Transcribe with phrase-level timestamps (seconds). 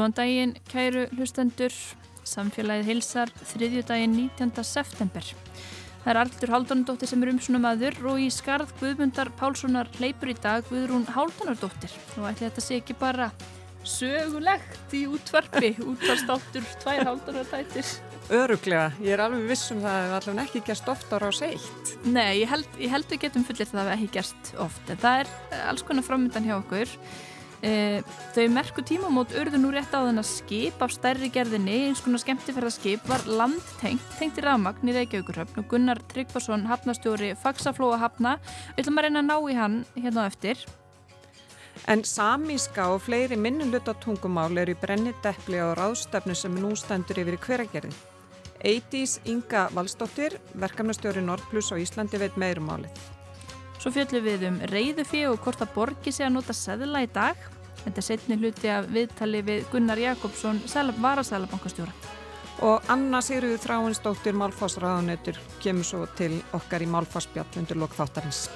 [0.00, 1.74] Góðan daginn, kæru hlustendur.
[2.24, 4.62] Samfélagið hilsar þriðjudaginn 19.
[4.64, 5.26] september.
[6.00, 10.36] Það er Artur Haldunardóttir sem er umsunum aður og í skarð Guðmundar Pálssonar hleypur í
[10.40, 11.92] dag Guðrún Haldunardóttir.
[12.16, 13.26] Og ætli þetta sé ekki bara
[13.84, 17.92] sögulegt í útvarpi, útvarstáttur, tvær Haldunardættir.
[18.32, 21.92] Öruglega, ég er alveg vissum það að það allavega ekki gerst ofta ára á seitt.
[22.08, 24.94] Nei, ég held, ég held við getum fullir það að það ekki gerst oft.
[24.94, 26.96] En það er alls konar framöndan hjá okkur.
[27.60, 28.00] E,
[28.32, 32.22] þau merku tímamót urðu nú rétt á þenn að skip af stærri gerðinni, eins konar
[32.22, 38.38] skemmtifærðarskip var landtengt, tengt í rafmagn í Reykjavíkurhöfn og Gunnar Tryggvason hafnastjóri Faxaflóa hafna
[38.74, 40.64] við ætlum að reyna að ná í hann hérna á eftir
[41.88, 47.22] En samíska og fleiri minnuluta tungumál eru í brenni deppli á ráðstefnu sem nú stendur
[47.22, 47.92] yfir í hveragerði.
[48.60, 52.92] Eidís Inga Valstóttir, verkefnastjóri Nordplus á Íslandi veit meirumálið.
[53.80, 57.38] Svo fjöldum við um reyðufí og hvort að borgi sé að nota seðla í dag.
[57.80, 60.60] Þetta er setni hluti af viðtali við Gunnar Jakobsson,
[61.00, 61.94] varasælabankastjóra.
[62.60, 68.50] Og Anna Sigurður Þráinsdóttir, Málfossraðanautur, kemur svo til okkar í Málfossbjall undir lokþáttarins.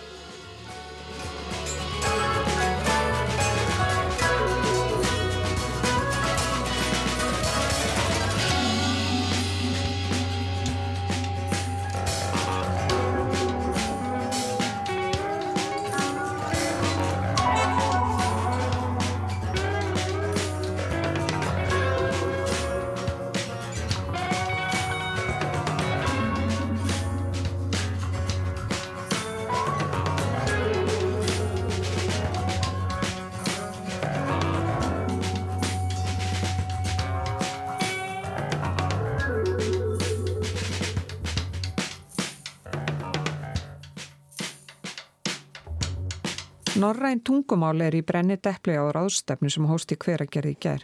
[46.85, 50.83] Norræn tungumál er í brenni deppli á ráðstefnu sem hósti hveragerði í ger.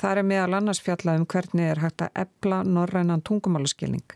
[0.00, 4.14] Það er meðal annars fjallað um hvernig er hægt að epla norrænan tungumálaskilning.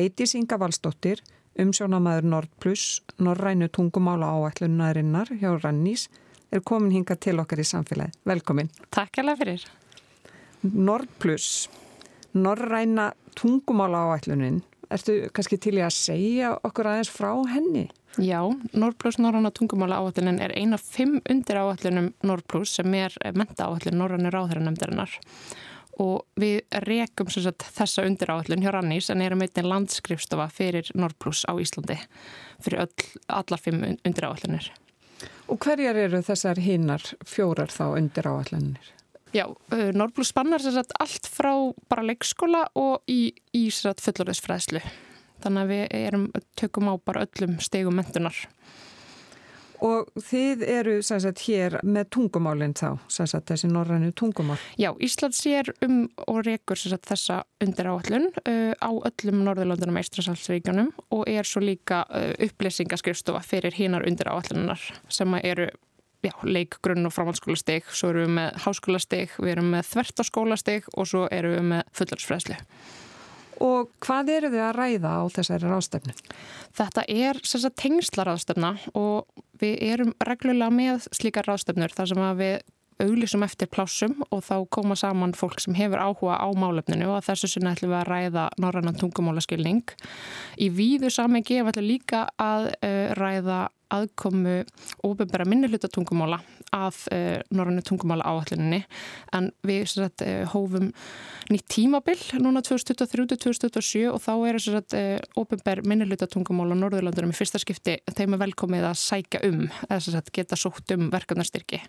[0.00, 1.20] Eitís Inga Valstóttir,
[1.60, 6.06] umsjónamaður Nord Plus, norrænu tungumála áætlunarinnar hjá Rannís,
[6.48, 8.16] er komin hinga til okkar í samfélagi.
[8.24, 8.72] Velkomin.
[8.88, 9.68] Takk alveg fyrir.
[10.62, 11.68] Nord Plus,
[12.32, 17.90] norræna tungumála áætlunin, ertu kannski til í að segja okkur aðeins frá henni?
[18.18, 24.00] Já, Norrplus Norranna tungumála áallinin er eina fimm undir áallunum Norrplus sem er menta áallin
[24.00, 25.12] Norrannu ráðherranemdarinnar
[26.00, 31.44] og við rekum sagt, þessa undir áallun hjá Rannís en erum einnig landskrifstofa fyrir Norrplus
[31.46, 32.00] á Íslandi
[32.58, 34.72] fyrir öll, alla fimm undir áallunir.
[35.46, 38.90] Og hverjar eru þessar hinnar fjórar þá undir áallinir?
[39.30, 39.44] Já,
[39.94, 41.52] Norrplus spannar sagt, allt frá
[41.86, 44.82] bara leikskóla og í, í fullorðisfræðslu
[45.42, 48.38] þannig að við erum, tökum á bara öllum stegum mentunar.
[49.80, 54.58] Og þið eru sagt, hér með tungumálinn þá, sagt, þessi norrænu tungumál?
[54.76, 60.92] Já, Ísland sér um og rekur sagt, þessa undir áallun uh, á öllum Norðurlandunum eistrasalsvíkjunum
[61.16, 65.70] og er svo líka uh, upplýsingaskrifstofa fyrir hinnar undir áallunar sem eru
[66.20, 71.08] já, leik, grunn og framhaldsskólasteg, svo eru við með háskólasteg, við erum með þvertaskólasteg og
[71.08, 72.60] svo eru við með fullarsfræðslu.
[73.60, 76.16] Og hvað eru þið að ræða á þessari ráðstöfnu?
[76.80, 77.40] Þetta er
[77.82, 82.60] tengslaráðstöfna og við erum reglulega með slíkar ráðstöfnur þar sem við
[83.00, 87.48] auglísum eftir plásum og þá koma saman fólk sem hefur áhuga á málefninu og þessu
[87.48, 89.84] sinna ætlum við að ræða norrannan tungumálaskilning.
[90.60, 93.60] Í víðu samengi ætlum við líka að uh, ræða
[93.94, 94.60] aðkomu
[95.06, 96.40] óbembara minnilutatungumála
[96.76, 98.84] að uh, norrannu tungumála áalluninni
[99.36, 100.90] en við sagt, uh, hófum
[101.50, 107.60] nýtt tímabill núna 2023-2027 og þá er þess að óbembar minnilutatungumála á Norðurlandurum í fyrsta
[107.62, 111.82] skipti þeim er velkomið að sækja um eða sagt, geta sótt um verkefnarstyrki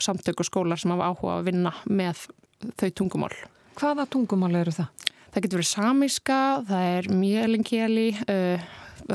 [0.00, 2.26] samtök og skólar sem hafa áhuga að vinna með
[2.80, 3.34] þau tungumál.
[3.78, 5.08] Hvaða tungumál eru það?
[5.30, 6.38] Það getur verið samiska,
[6.68, 8.70] það er mjölingeli, uh,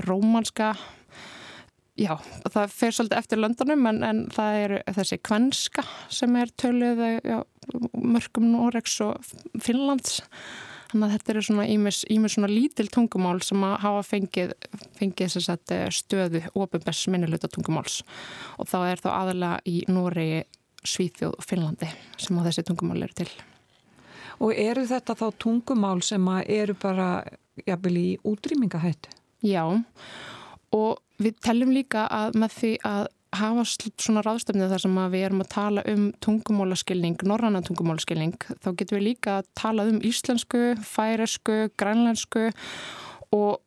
[0.06, 0.72] rómanska,
[2.00, 2.14] já,
[2.52, 7.40] það fer svolítið eftir löndunum en, en það er þessi kvenska sem er töluð já,
[7.96, 10.22] mörgum Noregs og Finnlands.
[10.92, 14.54] Þannig að þetta eru svona ímið svona lítil tungumál sem að hafa fengið,
[15.00, 17.98] fengið sagt, stöðu ofinbess minniluta tungumáls
[18.62, 20.46] og þá er þá aðalega í Noregi
[20.86, 21.90] Svíþjóð og Finnlandi
[22.22, 23.30] sem á þessi tungumál eru til.
[24.44, 27.10] Og eru þetta þá tungumál sem eru bara
[27.66, 29.12] jafnvel í útrýmingahættu?
[29.46, 29.66] Já
[30.76, 35.44] og við tellum líka að með því að hafa svona ráðstöfnið þar sem við erum
[35.44, 41.66] að tala um tungumálaskilning, norranna tungumálaskilning, þá getum við líka að tala um íslensku, færesku,
[41.80, 42.50] grænlensku
[43.36, 43.62] og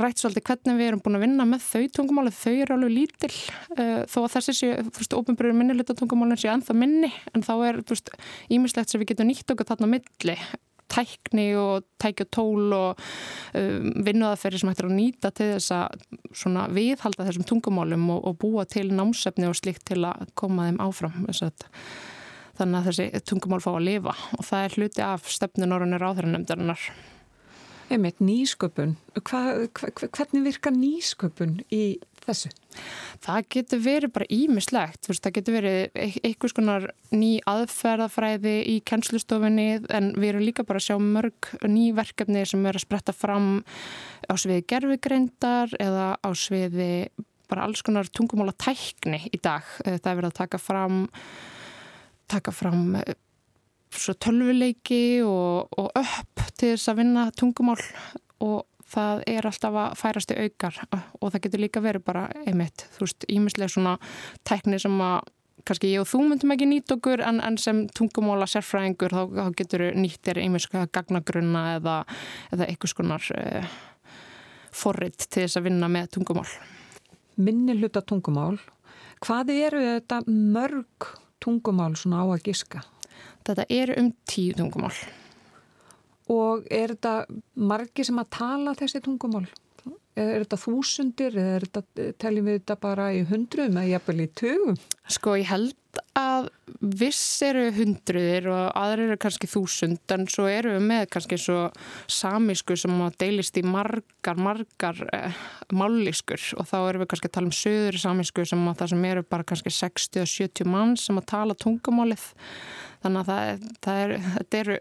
[0.00, 3.32] rætt svolítið hvernig við erum búin að vinna með þau tungumáli, þau eru alveg lítil
[3.32, 7.54] uh, þó að þessi séu, þú veist, ofinbjörður minnilita tungumálinn séu ennþá minni en þá
[7.68, 8.14] er, þú veist,
[8.56, 10.38] ímislegt sem við getum nýtt okkur þarna milli
[10.94, 13.04] tækni og tækja tól og
[13.58, 18.66] um, vinnuðaferri sem hættir að nýta til þess að viðhalda þessum tungumálum og, og búa
[18.68, 21.24] til námsefni og slikt til að koma þeim áfram
[22.54, 26.88] þannig að þessi tungumál fá að lifa og það er hluti af stefnun orðinir áþæranemdarinnar
[27.92, 28.94] Einmitt, nýsköpun.
[29.20, 29.40] Hva,
[29.76, 31.82] hva, hvernig virkar nýsköpun í
[32.26, 32.50] þessu?
[33.24, 35.08] Það getur verið bara ímislegt.
[35.08, 40.88] Það getur verið einhvers konar ný aðferðafræði í kennslustofinni en við erum líka bara að
[40.88, 43.62] sjá mörg ný verkefni sem er að spretta fram
[44.28, 47.08] á sviði gerfigreindar eða á sviði
[47.50, 49.66] bara alls konar tungumála tækni í dag.
[49.84, 51.04] Það er verið að taka fram
[52.30, 52.96] taka fram
[53.94, 57.78] tölvuleiki og, og upp til þess að vinna tungumál
[58.42, 62.86] og það er alltaf að færast í aukar og það getur líka verið bara einmitt,
[62.96, 63.96] þú veist, ímislega svona
[64.46, 65.32] tækni sem að
[65.64, 69.58] kannski ég og þú myndum ekki nýtt okkur en, en sem tungumála sérfræðingur þá, þá
[69.58, 71.96] getur nýttir einmiska gagnagrunna eða,
[72.52, 73.74] eða einhvers konar uh,
[74.74, 76.48] forrið til þess að vinna með tungumál.
[77.40, 78.58] Minni hluta tungumál,
[79.24, 81.10] hvað eru þetta mörg
[81.42, 82.84] tungumál svona á að giska?
[83.44, 84.94] Þetta eru um tíu tungumál.
[86.32, 87.26] Og er þetta
[87.60, 89.44] margi sem að tala þessi tungumál?
[90.14, 94.28] Er þetta þúsundir eða er þetta, teljum við þetta bara í hundruðum eða jafnvel í
[94.38, 94.76] tögum?
[95.10, 95.74] Sko ég held
[96.18, 96.46] að
[96.94, 101.58] viss eru hundruðir og aðra eru kannski þúsund en svo eru við með kannski svo
[102.10, 105.42] samísku sem að deilist í margar, margar eh,
[105.74, 109.06] mállískur og þá eru við kannski að tala um söður samísku sem að það sem
[109.10, 112.26] eru bara kannski 60-70 mann sem að tala tungumálið
[113.04, 114.80] þannig að það, það er, þetta eru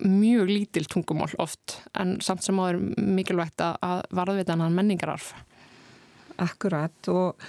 [0.00, 5.34] mjög lítil tungumál oft en samt sem áður mikilvægt að, að varðvita hann menningararf.
[6.40, 7.40] Akkurat og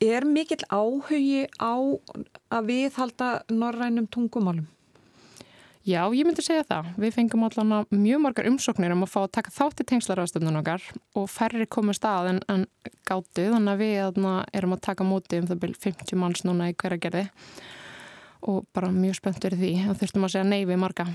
[0.00, 1.76] er mikill áhugi á
[2.54, 4.66] að viðhalda norrænum tungumálum?
[5.88, 6.88] Já, ég myndi segja það.
[7.00, 10.84] Við fengum allan mjög margar umsóknir um að fá að taka þátt í tengslarafstöndun okkar
[11.16, 12.66] og færri komur stað en, en
[13.08, 16.68] gáttu þannig að við aðna, erum að taka móti um það byrjum 50 manns núna
[16.68, 17.24] í hverja gerði
[18.52, 21.08] og bara mjög spennt verið því og þurftum að segja nei við marga.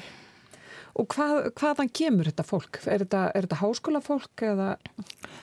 [0.93, 2.77] Og hvað, hvaðan kemur þetta fólk?
[2.85, 4.67] Er þetta, er þetta háskólafólk eða?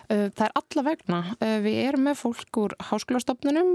[0.07, 1.19] Það er alla vegna.
[1.65, 3.73] Við erum með fólk úr háskólastofnunum,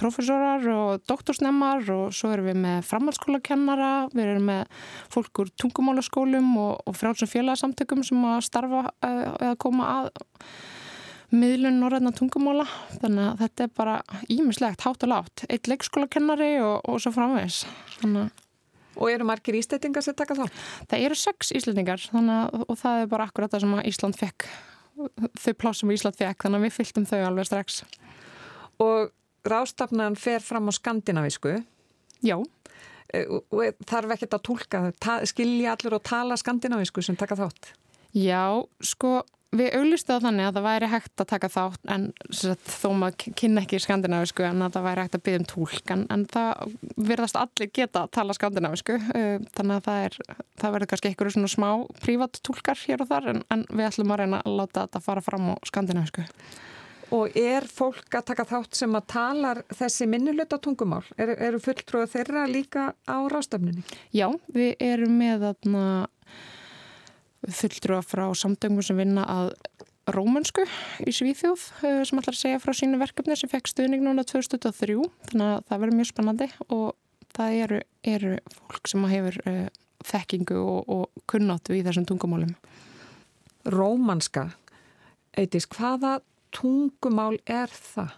[0.00, 4.80] profesorar og doktorsnemmar og svo erum við með framhaldsskólakennara, við erum með
[5.14, 10.10] fólk úr tungumálaskólum og, og frálsum félagsamtökum sem að starfa eða koma að
[11.34, 12.66] miðlun norræna tungumála
[13.00, 13.96] þannig að þetta er bara
[14.32, 17.64] ímislegt hátt og látt, eitt leikskólakennari og, og svo framvegs
[18.96, 20.46] Og eru margir íslendingar sem taka þá?
[20.88, 24.48] Það eru sex íslendingar að, og það er bara akkurat það sem Ísland fekk
[25.40, 27.80] þau plásum Ísland fekk þannig að við fylgtum þau alveg strax.
[28.82, 29.12] Og
[29.46, 31.56] rástafnan fer fram á skandinavísku.
[32.24, 32.36] Já.
[33.12, 34.82] E, og þarf ekkert að tólka
[35.28, 37.72] skilja allir og tala skandinavísku sem taka þátt?
[38.16, 39.20] Já, sko
[39.54, 43.34] Við auglistu á þannig að það væri hægt að taka þátt en sagt, þó maður
[43.38, 46.74] kynna ekki skandinavisku en að það væri hægt að byggja um tólk en, en það
[47.12, 50.18] verðast allir geta að tala skandinavisku þannig að það, er,
[50.60, 51.68] það verður kannski einhverju svona smá
[52.02, 55.24] prívat tólkar hér og þar en, en við ætlum að reyna að láta þetta fara
[55.24, 56.26] fram á skandinavisku.
[57.14, 61.04] Og er fólk að taka þátt sem að talar þessi minnulöta tungumál?
[61.14, 63.86] Er, eru fulltrúið þeirra líka á rástafninni?
[64.10, 65.84] Já, við erum með þarna
[67.44, 69.52] fulltrúa frá samtöngum sem vinna að
[70.14, 70.64] rómansku
[71.02, 74.96] í Svíþjóð eh, sem ætlar að segja frá sínu verkefni sem fekk stuðning núna 2003
[75.30, 76.86] þannig að það verður mjög spennandi og
[77.36, 79.64] það eru, eru fólk sem hefur uh,
[80.06, 82.54] þekkingu og, og kunnáttu í þessum tungumálum.
[83.66, 84.46] Rómanska,
[85.36, 86.20] eittis, hvaða
[86.54, 88.14] tungumál er það?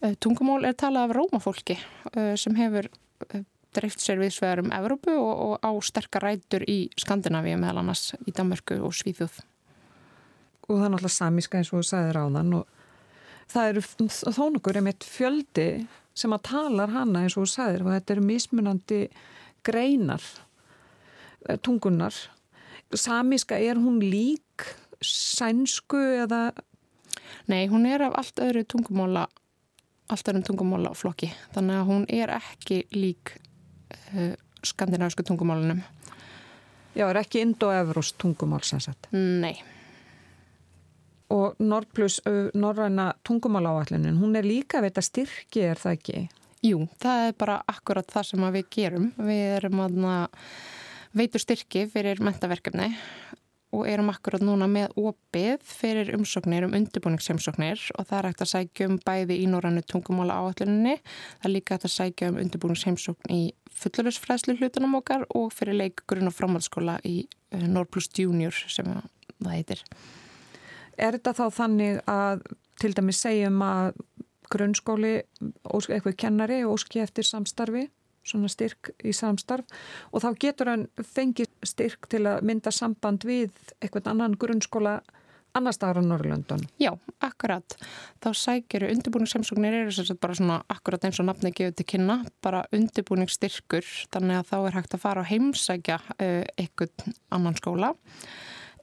[0.00, 1.76] Uh, tungumál er talað af rómafólki
[2.14, 2.88] uh, sem hefur
[3.76, 8.34] dreift sér við svegarum Evrópu og, og á sterkar rætur í Skandinavíu meðal annars í
[8.34, 9.38] Danmörku og Svíþjóð.
[10.66, 12.74] Og það er náttúrulega samíska eins og þú sagðir á þann og
[13.52, 15.68] það eru þó nokkur einmitt fjöldi
[16.16, 19.00] sem að talar hana eins og þú sagðir og þetta eru mismunandi
[19.66, 20.24] greinar
[21.46, 22.16] eh, tungunar.
[22.96, 24.66] Samíska, er hún lík
[25.04, 26.48] sænsku eða?
[27.50, 29.26] Nei, hún er af allt öðru tungumála
[30.12, 33.34] allt öðrum tungumála flokki þannig að hún er ekki lík
[34.66, 35.82] skandinavisku tungumálunum.
[36.96, 39.08] Já, er ekki indo-evrós tungumál sannsett?
[39.12, 39.54] Nei.
[41.34, 46.26] Og Nordplus, uh, norræna tungumáláallunin, hún er líka veit að styrki, er það ekki?
[46.64, 49.10] Jú, það er bara akkurat það sem við gerum.
[49.18, 50.38] Við erum að
[51.16, 52.94] veitu styrki fyrir mentaverkefni
[53.76, 58.50] og erum akkurat núna með opið fyrir umsóknir um undirbúningsheimsóknir og það er hægt að
[58.52, 60.96] sækja um bæði í Norrannu tungumála áalluninni.
[61.40, 63.40] Það er líka hægt að sækja um undirbúningsheimsókn í
[63.76, 67.18] fullurisfræslu hlutunum okkar og fyrir leik grunn og framhaldsskóla í
[67.52, 69.82] eh, Norplus Junior sem það heitir.
[70.96, 72.46] Er þetta þá þannig að
[72.80, 73.92] til dæmis segjum að
[74.52, 75.14] grunnskóli,
[75.66, 77.88] eitthvað kennari óski eftir samstarfi
[78.26, 79.70] svona styrk í samstarf
[80.12, 85.00] og þá getur hann fengið styrk til að mynda samband við eitthvað annan grunnskóla
[85.56, 86.66] annar staðar á Norrlöndun.
[86.80, 86.92] Já,
[87.24, 87.76] akkurat.
[88.20, 92.18] Þá sækjuru undirbúningssemsóknir eru sem sagt bara svona akkurat eins og nafni gefur til kynna,
[92.44, 97.94] bara undirbúningsstyrkur þannig að þá er hægt að fara á heimsækja uh, eitthvað annan skóla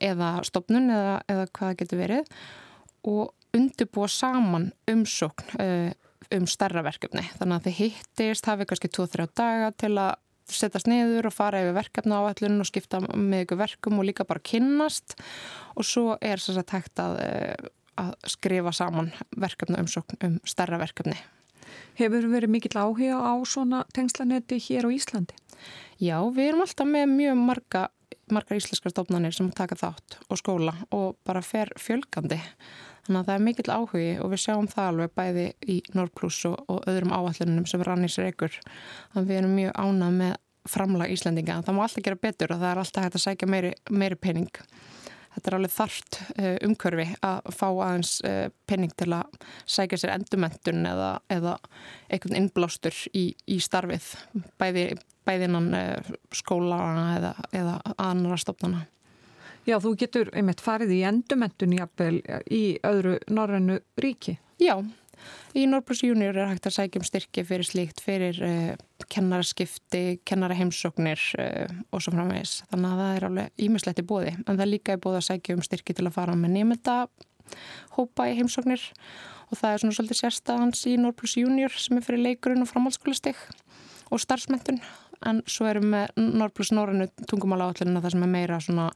[0.02, 2.32] eða stopnun eða, eða hvað getur verið
[3.06, 5.92] og undirbúa saman umsókn uh,
[6.32, 7.24] um starra verkefni.
[7.38, 10.14] Þannig að þið hittist, hafið kannski 2-3 daga til að
[10.52, 14.26] setjast niður og fara yfir verkefna á allun og skipta með ykkur verkum og líka
[14.28, 15.16] bara kynnast
[15.74, 17.14] og svo er þess að tækt að,
[18.00, 21.16] að skrifa saman verkefna umsókn um starra verkefni.
[21.98, 25.36] Hefur verið mikill áhuga á svona tengslanetti hér á Íslandi?
[26.02, 27.84] Já, við erum alltaf með mjög marga,
[28.32, 32.40] marga íslenskar stofnanir sem taka þátt og skóla og bara fer fjölgandi.
[33.04, 36.56] Þannig að það er mikill áhugi og við sjáum það alveg bæði í Norrplus og,
[36.72, 38.56] og öðrum áallunum sem rann í sér ykkur.
[39.12, 40.34] Þannig að við erum mjög ánað með
[40.72, 41.60] framlag Íslandinga.
[41.66, 44.62] Það má alltaf gera betur og það er alltaf hægt að sækja meiri, meiri pening.
[45.34, 50.14] Þetta er alveg þart uh, umkörfi að fá aðeins uh, pening til að sækja sér
[50.14, 51.56] endumöntun eða, eða
[52.08, 54.12] einhvern innblástur í, í starfið
[54.62, 54.86] bæði,
[55.26, 56.80] bæði innan uh, skóla
[57.16, 58.84] eða, eða annara stofnana.
[59.64, 62.18] Já, þú getur einmitt farið í endumentun jafnvel
[62.52, 64.36] í öðru norrannu ríki.
[64.60, 64.76] Já,
[65.56, 68.74] í Norbrus júnior er hægt að sækja um styrki fyrir slíkt, fyrir uh,
[69.12, 72.58] kennaraskipti, kennaraheimsóknir uh, og svo framvegis.
[72.72, 74.34] Þannig að það er alveg ímislegt í bóði.
[74.44, 76.98] En það er líka í bóði að sækja um styrki til að fara með nefnda
[77.96, 78.84] hópa í heimsóknir
[79.50, 83.38] og það er svona svolítið sérstafans í Norbrus júnior sem er fyrir leikurinn og framhaldsskólastig
[84.12, 84.80] og starfsmentun.
[85.24, 88.90] En svo erum við Norbrus norrannu tungumála áallinu það sem er meira svona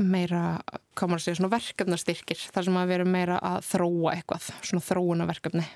[0.00, 0.58] meira,
[0.98, 5.66] komur að segja, svona verkefnastyrkir þar sem að vera meira að þróa eitthvað, svona þróunaverkefni.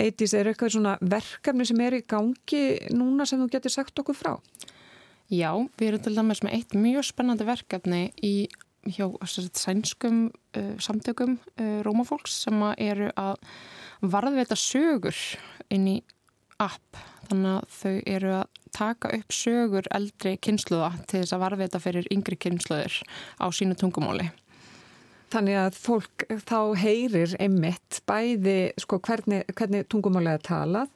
[0.00, 2.62] Eitís, er eitthvað svona verkefni sem er í gangi
[2.96, 4.32] núna sem þú getur sagt okkur frá?
[5.32, 8.34] Já, við erum til dæmis með eitt mjög spennandi verkefni í
[8.86, 13.40] hjá sagt, sænskum uh, samtökum uh, rómafólks sem eru að
[14.04, 15.16] varðveita sögur
[15.72, 15.96] inn í
[16.62, 21.80] app þannig að þau eru að taka upp sögur eldri kynsluða til þess að varfita
[21.82, 22.98] fyrir yngri kynsluður
[23.40, 24.28] á sínu tungumáli.
[25.32, 30.92] Þannig að fólk þá heyrir einmitt bæði sko, hvernig, hvernig tungumáli er talað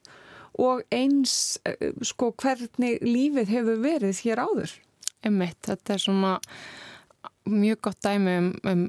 [0.60, 1.58] og eins
[2.06, 4.76] sko, hvernig lífið hefur verið hér áður.
[5.26, 6.37] Einmitt, þetta er svona
[7.50, 8.82] mjög gott dæmi um, um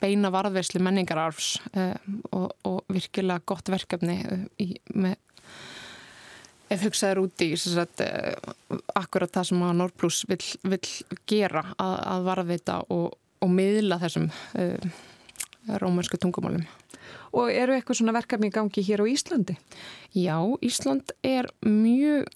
[0.00, 1.94] beina varðversli menningararfs uh,
[2.34, 5.18] og, og virkilega gott verkefni uh, í, með
[6.70, 8.34] ef hugsaður út í sagt, eh,
[8.98, 10.82] akkurat það sem að Norrplus vill, vill
[11.30, 14.90] gera að, að varðvita og, og miðla þessum uh,
[15.82, 16.66] rómörsku tungumálum.
[17.36, 19.56] Og eru eitthvað svona verkefni í gangi hér á Íslandi?
[20.16, 20.36] Já,
[20.66, 22.26] Ísland er mjög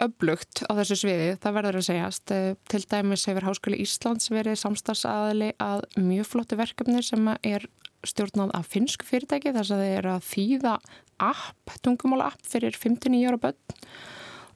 [0.00, 2.32] öflugt á þessu sviði, það verður að segjast.
[2.32, 7.66] Eh, til dæmis hefur Háskóli Íslands verið samstagsaðili að mjög flottu verkefni sem er
[8.06, 10.74] stjórnað af finsku fyrirtæki þess að þeir eru að þýða
[11.22, 13.78] app, tungumála app fyrir 59 ára börn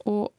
[0.06, 0.32] og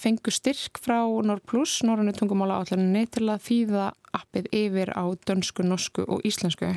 [0.00, 6.04] fengur styrk frá Norrplus, Norrannu tungumála áallinni til að þýða appið yfir á dönsku, norsku
[6.08, 6.72] og íslensku.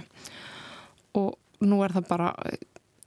[1.15, 2.33] Og nú er það bara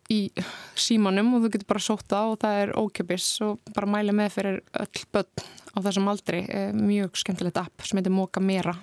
[0.09, 0.31] í
[0.79, 4.63] símanum og þú getur bara sóta og það er ókjöpis og bara mæli með fyrir
[4.73, 5.45] öll börn
[5.77, 6.47] á þessum aldri.
[6.49, 8.79] Eh, mjög skemmtilegt app sem heitir Moka Mera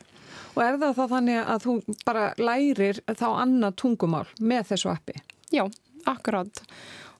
[0.55, 5.17] Og er það þá þannig að þú bara lærir þá annað tungumál með þessu appi?
[5.53, 5.65] Já,
[6.07, 6.63] akkurát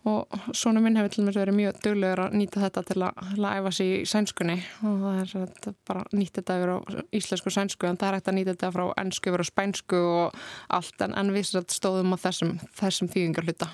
[0.05, 3.21] og svona minn hefur til og með verið mjög döglegur að nýta þetta til að,
[3.31, 6.77] til að æfa sér í sænskunni og það er þetta, bara nýta þetta yfir á
[7.19, 10.43] íslensku sænsku en það er hægt að nýta þetta frá ennsku yfir á spænsku og
[10.77, 13.71] allt en, en við stóðum á þessum, þessum þýðingar hluta.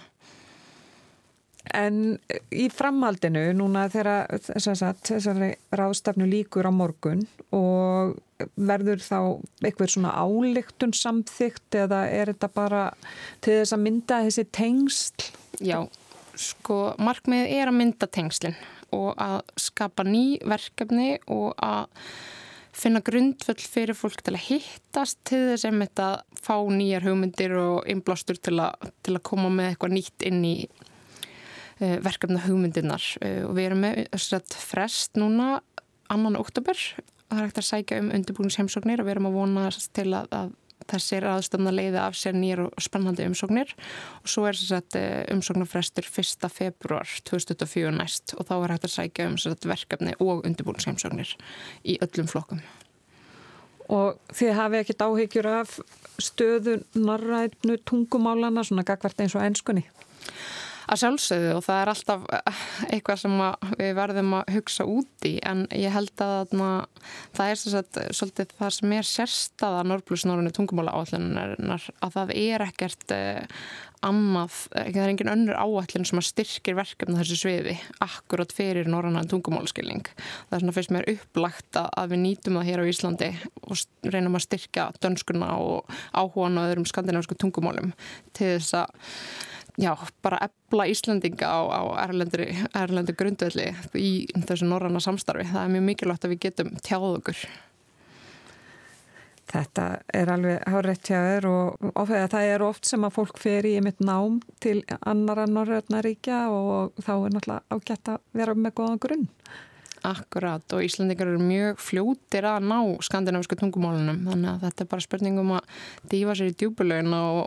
[1.77, 2.17] En
[2.49, 7.21] í framhaldinu núna þegar þessari ráðstafnu líkur á morgun
[7.53, 8.17] og
[8.57, 9.19] verður þá
[9.61, 12.83] eitthvað svona áliktun samþygt eða er þetta bara
[13.45, 15.29] til þess að mynda þessi tengsl?
[15.61, 15.77] Já,
[16.33, 18.57] sko markmið er að mynda tengslinn
[18.91, 21.87] og að skapa ný verkefni og að
[22.81, 25.67] finna grundvöld fyrir fólk til að hittast til þess
[26.01, 28.57] að fá nýjar hugmyndir og innblástur til,
[29.03, 30.55] til að koma með eitthvað nýtt inn í
[31.81, 35.61] verkefna hugmyndirnar eh, og við erum með frest núna
[36.11, 36.77] annan oktober
[37.31, 40.51] það er hægt að sækja um undirbúinisheimsóknir og við erum að vona til að, að
[40.91, 43.71] þessir aðstöfna leiði af sér nýjar og spennandi umsóknir
[44.19, 46.49] og svo er sagt, eh, umsóknarfrestur 1.
[46.51, 51.35] februar 2024 næst og þá er hægt að sækja um sagt, verkefni og undirbúinsheimsóknir
[51.85, 52.61] í öllum flokkum.
[53.91, 55.79] Og þið hafið ekkert áhyggjur af
[56.21, 59.83] stöðu norrætnu tungumálana svona gagvart eins og ennskunni?
[60.91, 62.63] Að sjálfsögðu og það er alltaf eh,
[62.95, 63.37] eitthvað sem
[63.79, 66.71] við verðum að hugsa úti en ég held að na,
[67.37, 71.55] það er sagt, svolítið það sem er sérstaða Norrblúsnorunni tungumála áallunar
[72.01, 73.61] að það er ekkert eh,
[74.05, 78.89] annað, eh, það er engin önnur áallin sem að styrkir verkefna þessu sviði akkurat fyrir
[78.91, 83.31] norrannan tungumálaskilning það er svona fyrst mér upplagt að við nýtum það hér á Íslandi
[83.61, 87.93] og reynum að styrka dönskuna og áhugan á öðrum skandinavisku tungumálum
[88.35, 89.15] til þess að
[89.77, 94.11] já, bara ebla Íslandinga á, á erlendur grundvelli í
[94.47, 95.47] þessu norranna samstarfi.
[95.51, 97.43] Það er mjög mikilvægt að við getum tjáð okkur.
[99.51, 99.85] Þetta
[100.15, 103.99] er alveg hárætt hjá og að það er oft sem að fólk fer í mitt
[103.99, 109.27] nám til annara norröðnaríkja og þá er náttúrulega ágætt að vera með góðan grunn.
[110.07, 115.05] Akkurat og Íslandingar eru mjög fljótir að ná skandinavisku tungumálunum þannig að þetta er bara
[115.05, 115.75] spurningum að
[116.09, 117.41] dífa sér í djúbulögin og,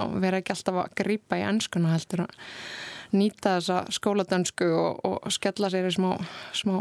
[0.00, 2.46] og vera ekki alltaf að grýpa í ennskuna heldur að
[3.12, 6.14] nýta þessa skóladönsku og, og skella sér í smá,
[6.56, 6.80] smá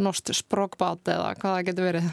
[0.00, 2.08] nost sprókbát eða hvað það getur verið.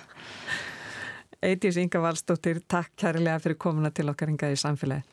[1.40, 5.08] Eitís Inga Valstóttir, takk kærlega fyrir komuna til okkar ynga í samfélagi.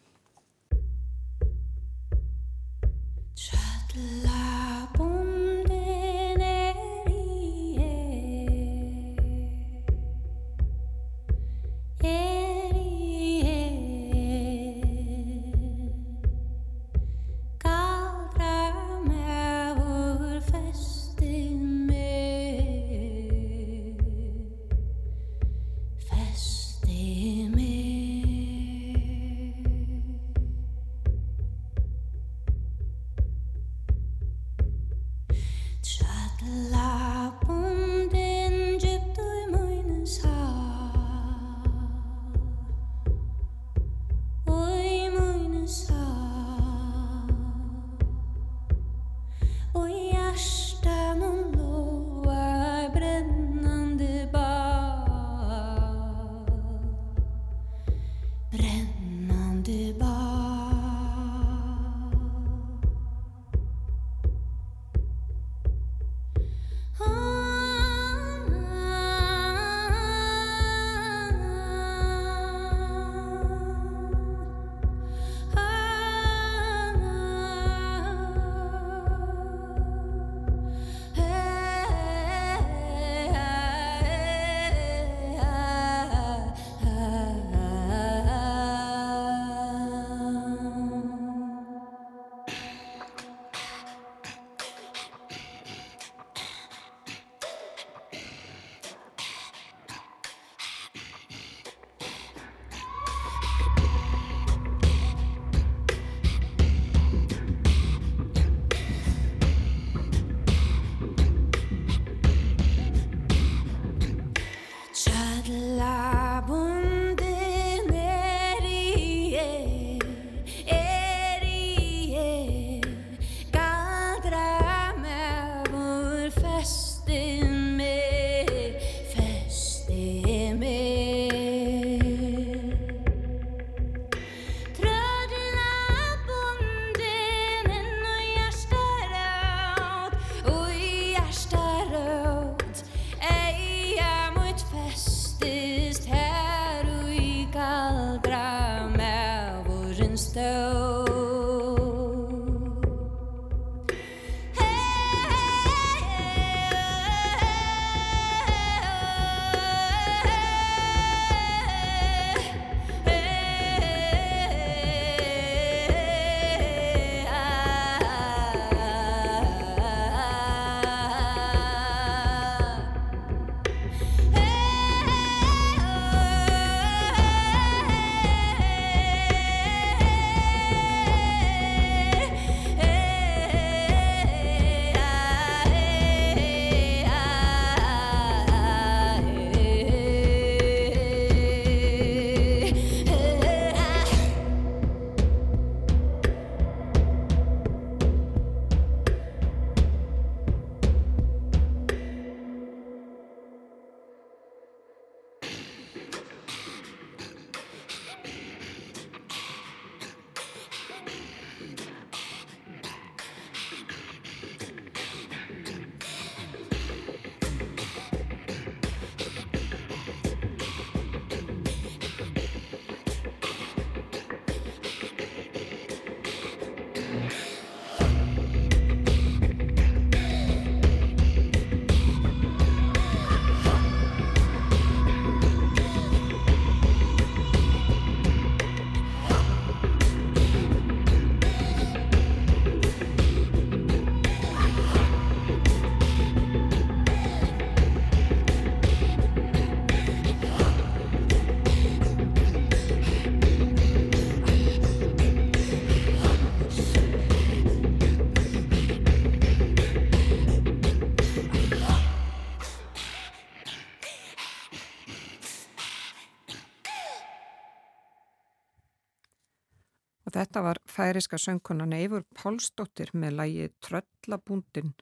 [270.97, 274.95] Færiska söngkonan Eifur Pálsdóttir með lægi Tröllabúndin.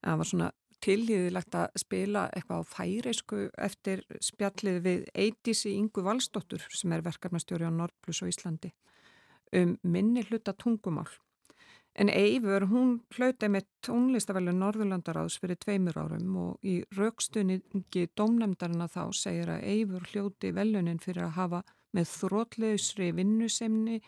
[0.00, 6.64] Það var svona tilhýðilegt að spila eitthvað á færisku eftir spjallið við Eidísi Ingu Valsdóttur
[6.72, 8.72] sem er verkefnastjóri á Nordplus og Íslandi
[9.56, 11.10] um minni hluta tungumál.
[11.98, 19.10] En Eifur, hún hlautið með tónlistavellu Norðurlandaráðs fyrir tveimur árum og í raukstunningi domnemndarina þá
[19.18, 21.62] segir að Eifur hljóti velunin fyrir að hafa
[21.96, 23.98] með þrótleusri vinnusemni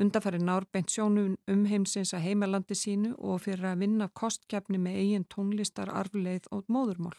[0.00, 5.28] undarfæri nárbeint sjónum um heimsins að heimalandi sínu og fyrir að vinna kostkjafni með eigin
[5.34, 7.16] tónlistar, arfleið og móðurmál.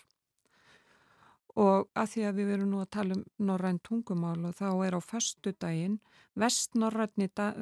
[1.53, 4.97] Og að því að við verum nú að tala um norræn tungumál og þá er
[4.97, 5.99] á förstu daginn
[6.33, 7.59] vestnorræni dag,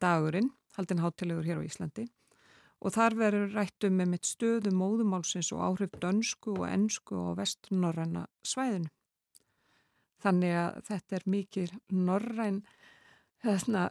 [0.00, 2.08] dagurinn, haldin hátilegur hér á Íslandi
[2.80, 8.26] og þar verður rættum með mitt stöðu móðumálsins og áhrif dönsku og ennsku og vestnorræna
[8.44, 8.90] svæðinu.
[10.22, 12.60] Þannig að þetta er mikið norræn
[13.46, 13.88] hérna,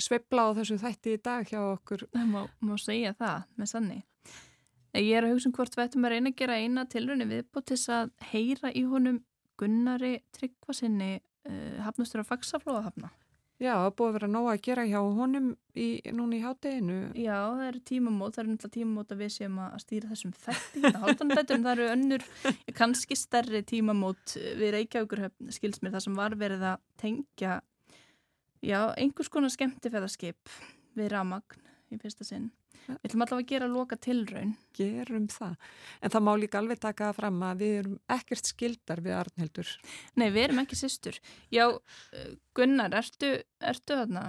[0.00, 2.06] sveibla á þessu þætti í dag hjá okkur.
[2.12, 4.00] Það má, má segja það með sanni.
[4.92, 7.70] Ég er að hugsa um hvort við ættum að reyna að gera eina tilröndi viðbútt
[7.70, 9.22] til að heyra í honum
[9.60, 13.12] Gunnari Tryggvasinni uh, hafnastur á Faxaflóðahafna.
[13.62, 16.96] Já, það búið að vera nóga að gera hjá honum í, núna í hátteginu.
[17.14, 20.82] Já, það eru tímamót, það eru náttúrulega tímamót að við séum að stýra þessum þætti,
[20.82, 22.24] en það eru önnur,
[22.80, 25.22] kannski stærri tímamót við Reykjavíkur
[25.54, 27.60] skilsmir þar sem var verið að tengja
[28.62, 30.50] Já, einhvers konar skemmtifæðarskip
[30.94, 32.52] við Ramagn í fyrsta sinn.
[32.86, 32.94] Ja.
[32.94, 34.52] Við ætlum allavega að gera loka tilraun.
[34.74, 35.56] Gerum það.
[36.02, 39.74] En það má líka alveg taka fram að við erum ekkert skildar við Arnhildur.
[40.18, 41.18] Nei, við erum ekki sýstur.
[41.54, 41.66] Já,
[42.14, 44.24] eh, Gunnar, ertu, ertu þarna?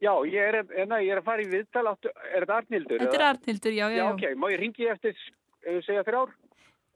[0.00, 1.86] Já, ég er, enna, ég er að fara í viðtal.
[1.92, 3.00] Áttu, er þetta Arnhildur?
[3.04, 4.02] Þetta er Arnhildur, já, já.
[4.02, 4.28] Já, ok.
[4.36, 5.24] Má ég ringi eftir,
[5.60, 6.36] ef þú segja þrjár?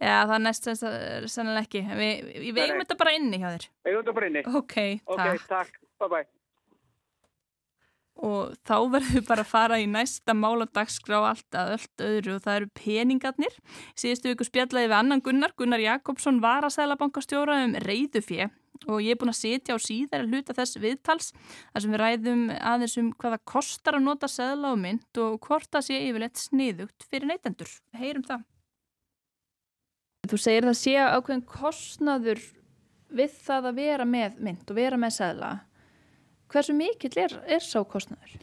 [0.03, 1.83] Já, það er næst sannlega ekki.
[2.01, 3.73] Við, við eigum þetta bara inni hjá þér.
[3.87, 4.47] Eigum þetta bara inni?
[4.63, 5.35] Ok, takk.
[5.37, 5.83] Ok, takk.
[6.01, 6.29] Bye bye
[8.20, 12.42] og þá verðum við bara að fara í næsta máladagsgrá allt að öllt öðru og
[12.44, 13.55] það eru peningarnir.
[13.98, 18.51] Síðustu viku spjallaði við annan Gunnar, Gunnar Jakobsson var að sælabankastjóra um reyðufjö
[18.90, 22.01] og ég er búin að setja á síðar að hluta þess viðtals þar sem við
[22.03, 26.40] ræðum aðeins um hvaða kostar að nota sæla og mynd og hvort það sé yfirleitt
[26.40, 27.70] sniðugt fyrir neytendur.
[27.94, 28.46] Heyrum það.
[30.31, 32.42] Þú segir það sé ákveðin kostnaður
[33.12, 35.53] við það að vera með mynd og vera með sæla
[36.53, 38.37] Hversu mikill er, er sá kostnæður?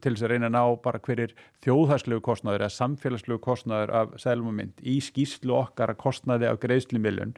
[0.00, 1.34] Til þess að reyna að ná bara hverjir
[1.64, 7.34] þjóðhagslegu kostnæður eða samfélagslegu kostnæður af sælumumynd í skýslu okkar að kostnæði af greiðslumiljun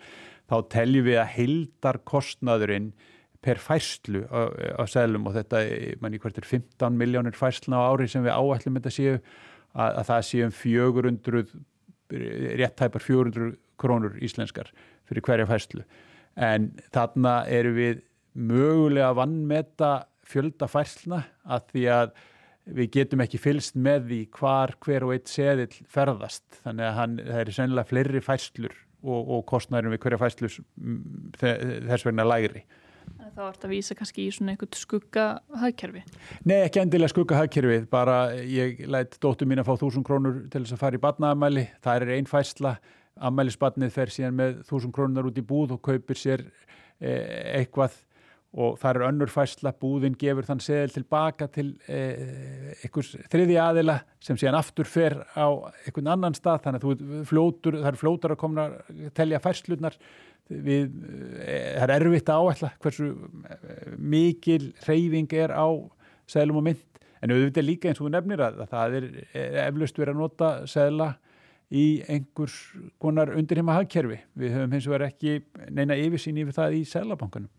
[0.49, 2.93] þá teljum við að hildar kostnæðurinn
[3.43, 5.63] per færslu á sælum og þetta,
[6.03, 10.05] manni hvert er 15 miljónir færsluna á ári sem við áætlum þetta séu að, að
[10.11, 11.45] það séum 400
[12.59, 14.73] réttæpar 400 krónur íslenskar
[15.09, 15.85] fyrir hverja færslu
[16.39, 18.03] en þarna eru við
[18.39, 19.93] mögulega vannmeta
[20.29, 22.11] fjölda færsluna að því að
[22.79, 27.17] við getum ekki fylst með því hvar hver og eitt seðil ferðast þannig að hann,
[27.25, 30.59] það er sennilega fleiri færslur og, og kostnærum við hverja færslus
[31.39, 32.65] þess vegna lægri.
[33.39, 36.03] Þá ert að vísa kannski í svona einhvert skuggahagkerfi?
[36.49, 40.75] Nei, ekki endilega skuggahagkerfi, bara ég lætt dóttu mín að fá þúsund krónur til þess
[40.75, 42.75] að fara í badnaamæli, það er einn færsla,
[43.29, 46.45] amælisbadnið fer síðan með þúsund krónunar út í búð og kaupir sér
[46.99, 47.97] eh, eitthvað
[48.57, 53.99] og það er önnur fæsla, búðin gefur þann seðil tilbaka til eh, einhvers þriði aðila
[54.25, 56.63] sem síðan aftur fer á einhvern annan stað.
[56.65, 59.99] Þannig að fljótur, það er fljótar að komna að telja fæslunar
[60.49, 60.89] við,
[61.45, 65.69] eh, það er erfitt að áætla hversu eh, mikil reyfing er á
[66.29, 69.07] seðlum og mynd en auðvitað líka eins og þú nefnir að, að það er
[69.67, 71.13] eflaust verið að nota seðla
[71.69, 72.57] í einhvers
[73.03, 74.23] konar undirheima hagkerfi.
[74.39, 77.51] Við höfum hins vegar ekki neina yfirsýn yfir það í seðlabankanum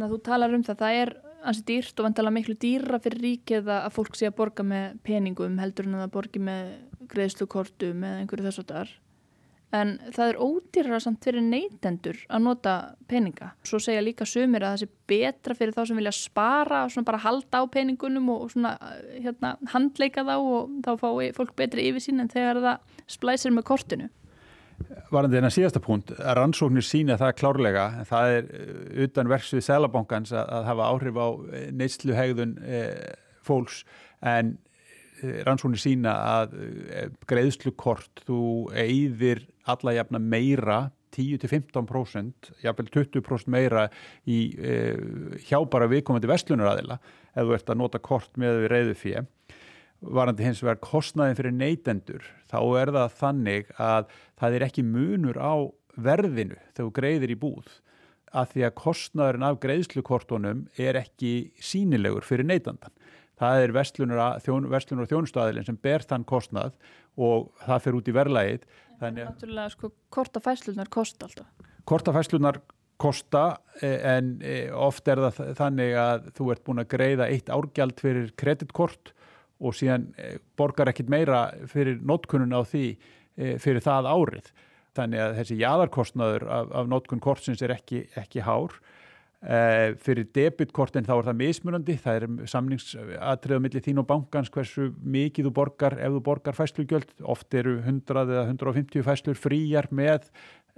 [0.00, 1.10] Svona þú talar um það, það er
[1.50, 5.58] ansi dýrt og vantala miklu dýra fyrir ríkið að fólk sé að borga með peningum
[5.60, 6.70] heldur en að það borgi með
[7.10, 8.94] greiðslukortum eða einhverju þess að þar.
[9.76, 12.74] En það er ódýrara samt fyrir neytendur að nota
[13.12, 13.50] peninga.
[13.60, 17.10] Svo segja líka sumir að það sé betra fyrir þá sem vilja spara og svona
[17.10, 18.72] bara halda á peningunum og svona
[19.18, 24.08] hérna, handleika þá og þá fái fólk betri yfirsýn en þegar það splæsir með kortinu.
[25.10, 30.52] Varandi þennan síðasta punkt, rannsóknir sína það klárlega, það er uh, utan verksvið Sælabankans að,
[30.56, 32.82] að hafa áhrif á eh, neysluhegðun e,
[33.46, 33.82] fólks.
[34.22, 34.54] En
[35.20, 38.40] eh, rannsóknir sína að e, greiðslukort, þú
[38.70, 40.80] eigðir alla jafna meira
[41.16, 43.88] 10-15%, jafnvel 20% meira
[44.30, 44.78] í e,
[45.48, 47.00] hjá bara viðkomandi vestlunaraðila
[47.34, 49.26] ef þú ert að nota kort með reyðu fyrir
[50.00, 54.10] varandi hins vegar kostnaðin fyrir neytendur þá er það þannig að
[54.40, 55.54] það er ekki munur á
[56.00, 57.70] verðinu þegar þú greiðir í búð
[58.30, 61.32] að því að kostnæðurinn af greiðslukortunum er ekki
[61.64, 62.92] sínilegur fyrir neytandan.
[63.40, 66.74] Það er verslunar og þjónustæðilin sem ber þann kostnæð
[67.16, 68.66] og það fyrir út í verðlægið.
[69.00, 71.70] Þannig að náttúrulega sko kortafæslunar kosta alltaf.
[71.88, 72.60] Kortafæslunar
[73.00, 73.44] kosta
[73.80, 78.02] e, en e, oft er það þannig að þú ert búin að greiða eitt árgjald
[78.04, 79.14] fyrir kreditkort
[79.60, 82.84] og síðan e, borgar ekkit meira fyrir notkunnun á því
[83.62, 84.48] fyrir það árið.
[84.98, 88.74] Þannig að þessi jæðarkostnaður af, af nótkunn kortsins er ekki, ekki hár.
[89.40, 94.90] Eh, fyrir debitkortin þá er það mismunandi, það er samningsatriða millir þín og bankans hversu
[95.00, 100.28] mikið þú borgar ef þú borgar fæslugjöld, oft eru 100 eða 150 fæslur fríjar með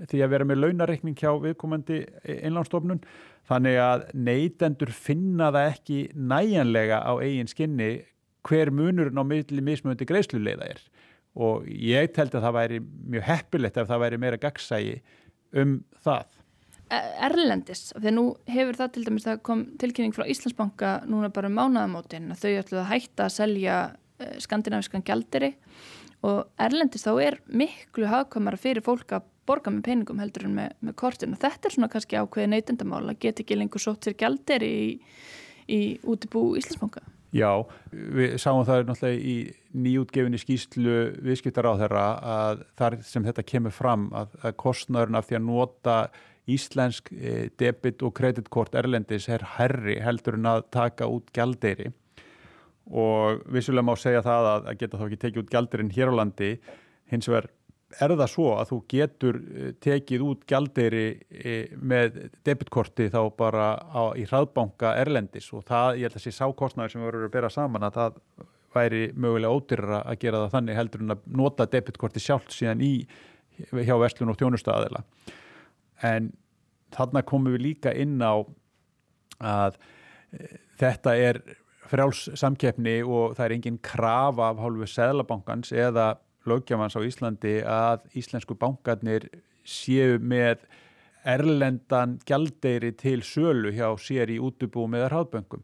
[0.07, 2.05] því að vera með launareikning hjá viðkomandi
[2.37, 3.03] innlánstofnun
[3.51, 7.90] þannig að neytendur finna það ekki næjanlega á eigin skinni
[8.48, 10.83] hver munurinn á milli mismunandi greiðsluleiða er
[11.38, 12.78] og ég telt að það væri
[13.14, 14.96] mjög heppilegt ef það væri meira gagsægi
[15.62, 16.37] um það.
[16.92, 21.48] E, Erlendis, þegar nú hefur það til dæmis það kom tilkynning frá Íslandsbanka núna bara
[21.48, 23.76] um mánaðamótin að þau ætlu að hætta að selja
[24.20, 25.55] e, skandinaviskan gjaldiri
[26.28, 30.76] og Erlendis þá er miklu hafkamara fyrir fólk að borga með peningum heldur en með,
[30.85, 34.68] með kortin og þetta er svona kannski ákveði neytendamála, get ekki lengur sótt sér gjaldiri
[34.68, 34.87] í,
[35.66, 37.02] í útibú Íslandsbanka.
[37.33, 39.37] Já, við sáum það náttúrulega í
[39.73, 45.31] nýjútgefinni skýslu viðskiptar á þeirra að þar sem þetta kemur fram að, að kostnörn af
[45.31, 45.97] því að nota
[46.53, 51.88] íslensk e, debit og kreditkort erlendis er herri heldur en að taka út gjaldeiri
[52.90, 56.14] og vissulega má segja það að, að geta þá ekki tekið út gjaldeirinn hér á
[56.18, 56.53] landi.
[57.12, 57.49] Hins vegar
[58.00, 63.66] er það svo að þú getur eh, tekið út gjaldeyri eh, með debitkorti þá bara
[63.78, 67.52] á, í hraðbanka Erlendis og það, ég held að sé sákostnaður sem verður að bera
[67.52, 68.20] saman að það
[68.72, 72.92] væri mögulega ódyrra að gera það þannig heldur en að nota debitkorti sjálf síðan í
[73.68, 75.02] hjá Vestlun og Þjónustæðila
[76.09, 76.31] en
[76.94, 78.40] þarna komum við líka inn á
[79.42, 79.76] að
[80.33, 81.40] e, þetta er
[81.92, 86.14] fráls samkeppni og það er engin krafa af hálfu Sæðlabankans eða
[86.48, 89.28] lögjafans á Íslandi að íslensku bankarnir
[89.64, 90.64] séu með
[91.22, 95.62] erlendan gjaldeyri til sölu hjá sér í útubúum eða hraðböngum.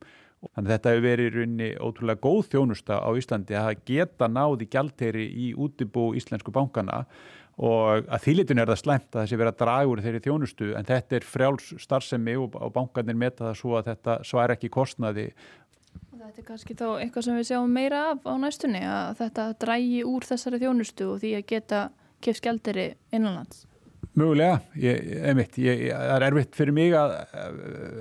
[0.55, 4.69] Þannig að þetta hefur verið í rauninni ótrúlega góð þjónusta á Íslandi að geta náði
[4.71, 7.03] gjaldeyri í útubú íslensku bankana
[7.59, 11.27] og að þýlitun er það slemt að þessi draga úr þeirri þjónustu en þetta er
[11.27, 15.33] frjáls starfsemi og bankarnir meta það svo að þetta svar ekki kostnaði
[16.19, 20.05] Þetta er kannski þá eitthvað sem við sjáum meira af á næstunni að þetta drægi
[20.09, 21.83] úr þessari þjónustu og því að geta
[22.25, 23.65] kemst gælderi innanlands.
[24.19, 27.13] Mögulega, ég, einmitt, ég, það er erfitt fyrir mig að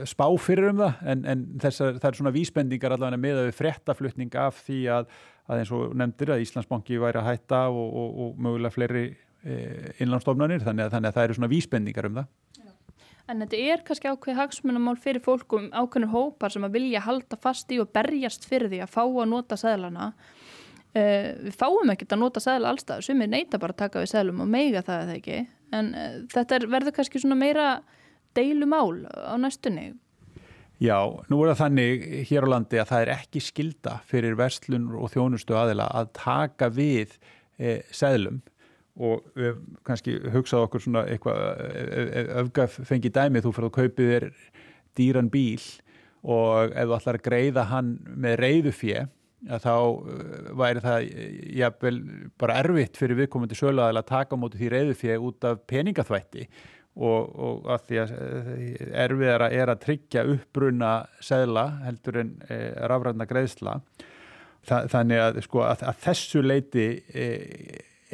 [0.10, 3.57] spá fyrir um það en, en þessar, það er svona vísbendingar allavega með að við
[3.60, 5.12] frettaflutning af því að,
[5.45, 9.91] að eins og nefndir að Íslandsbanki væri að hætta og, og, og mögulega fleiri eh,
[10.01, 12.31] innlandsstofnanir þannig að, þannig að það eru svona vísbendingar um það.
[13.27, 17.71] En þetta er kannski ákveð hagsmunamál fyrir fólkum ákveðnur hópar sem að vilja halda fast
[17.75, 20.13] í og berjast fyrir því að fá að nota sæðlana.
[20.95, 24.03] Uh, eh, við fáum ekkert að nota sæðla allstað, sem er neyta bara að taka
[24.03, 25.39] við sæðlum og meiga það eða ekki.
[25.75, 27.69] En uh, þetta er, verður kannski svona meira
[28.37, 29.91] deilumál á næstunni.
[30.77, 34.91] Já, nú er það þannig hér á landi að það er ekki skilda fyrir verslun
[34.93, 37.15] og þjónustu aðila að taka við
[37.57, 38.43] eh, sæðlum
[38.97, 41.43] og við kannski hugsaðu okkur svona eitthvað
[42.43, 44.25] öfgaf fengi dæmi þú fyrir að kaupið þér
[44.97, 45.62] dýran bíl
[46.27, 49.05] og ef þú ætlar að greiða hann með reyðufjö
[49.62, 51.12] þá uh, væri það
[51.60, 51.99] jafnvel
[52.41, 56.47] bara erfitt fyrir viðkomandi söluðaðil að taka á móti því reyðufjö út af peningaþvætti
[56.97, 58.13] og, og að því að
[59.05, 63.79] erfiðara er að tryggja uppbruna segla heldur en e, rafræðna greiðsla
[64.67, 67.27] Þa, þannig að, sko, að, að þessu leiti e,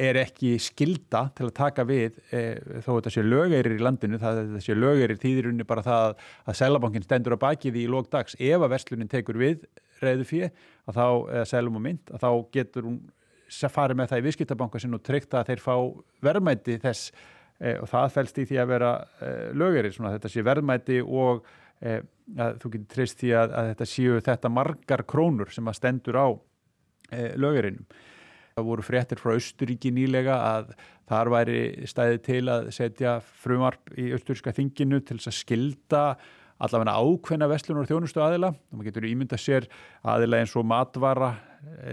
[0.00, 2.42] er ekki skilda til að taka við e,
[2.82, 7.36] þó þetta sé lögeirir í landinu það sé lögeirir þýðirunni bara það að Sælabankin stendur
[7.38, 9.66] á bakið í lógdags ef að verslunin tekur við
[10.02, 10.50] reyðu fyrir
[10.88, 12.98] að þá, eða Sælum og mynd að þá getur hún
[13.70, 15.74] farið með það í viðskiptabanka sinn og tryggt að þeir fá
[16.26, 17.12] verðmæti þess
[17.60, 21.44] e, og það fælst í því að vera e, lögeirir, svona þetta sé verðmæti og
[21.84, 26.16] að þú getur treyst því að, að þetta séu þetta margar krónur sem að stendur
[26.16, 26.26] á
[27.36, 27.84] lögeirinnum
[28.54, 30.68] Það voru fréttir frá Östuríki nýlega að
[31.10, 36.02] þar væri stæði til að setja frumarp í Östuríska þinginu til þess að skilda
[36.62, 38.52] allavega ákveðna vestlunur og þjónustu aðila.
[38.70, 39.66] Það getur ímynda sér
[40.06, 41.32] aðila eins og matvara,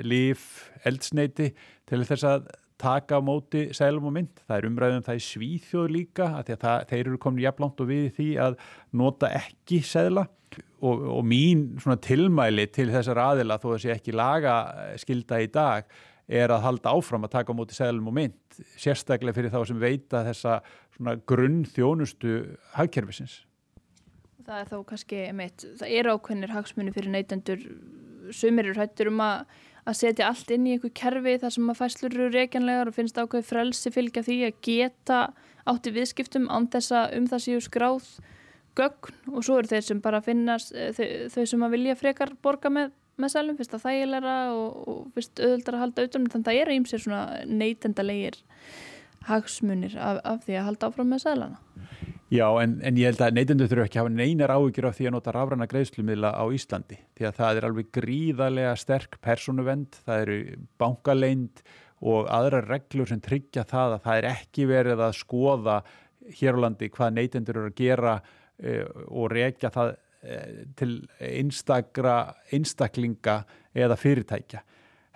[0.05, 0.43] líf,
[0.85, 1.47] eldsneiti
[1.89, 2.45] til þess að
[2.81, 4.43] taka á móti sælum og mynd.
[4.45, 8.05] Það er umræðum það í svíþjóð líka að, að þeir eru komin jafnlánt og við
[8.19, 8.61] því að
[9.01, 10.27] nota ekki sæla
[10.77, 11.71] og, og mín
[12.05, 14.55] tilmæli til þessar aðila þó að það sé ekki laga
[15.01, 15.89] skilda í dag
[16.31, 19.81] er að halda áfram að taka á móti seglum og mynd, sérstaklega fyrir þá sem
[19.81, 20.59] veita þessa
[21.27, 22.35] grunn þjónustu
[22.77, 23.41] hagkerfisins.
[24.41, 27.67] Það er þá kannski, meitt, það er ákveðnir hagsmunni fyrir neytendur
[28.35, 29.45] sumir eru hættur um að,
[29.85, 33.19] að setja allt inn í einhver kerfi þar sem að fæslur eru reikjanlegar og finnst
[33.19, 35.21] ákveði frelsi fylgja því að geta
[35.69, 38.09] átti viðskiptum án þessa um það séu skráð
[38.77, 42.33] gögn og svo eru þeir sem bara finnast eh, þau, þau sem að vilja frekar
[42.43, 46.39] borga með, með sælum, finnst það þægilega og, og finnst auðvöldar að halda auðvitað þannig
[46.39, 48.39] að það er ímsir svona neytendalegir
[49.27, 51.59] hagsmunir af, af því að halda áfram með sælana
[52.31, 55.07] Já, en, en ég held að neytendur þurfu ekki að hafa neinar áhyggjur af því
[55.09, 60.23] að nota rafræna greiðslumila á Íslandi því að það er alveg gríðarlega sterk persónuvend, það
[60.23, 60.37] eru
[60.79, 61.63] bankaleind
[62.01, 65.75] og aðra reglur sem tryggja það að það er ekki verið að skoða
[66.39, 68.15] hér á landi hvað neytendur eru að gera
[68.57, 68.79] e,
[69.11, 69.93] og reykja það
[70.77, 72.17] til einstakra
[72.53, 73.39] einstaklinga
[73.73, 74.61] eða fyrirtækja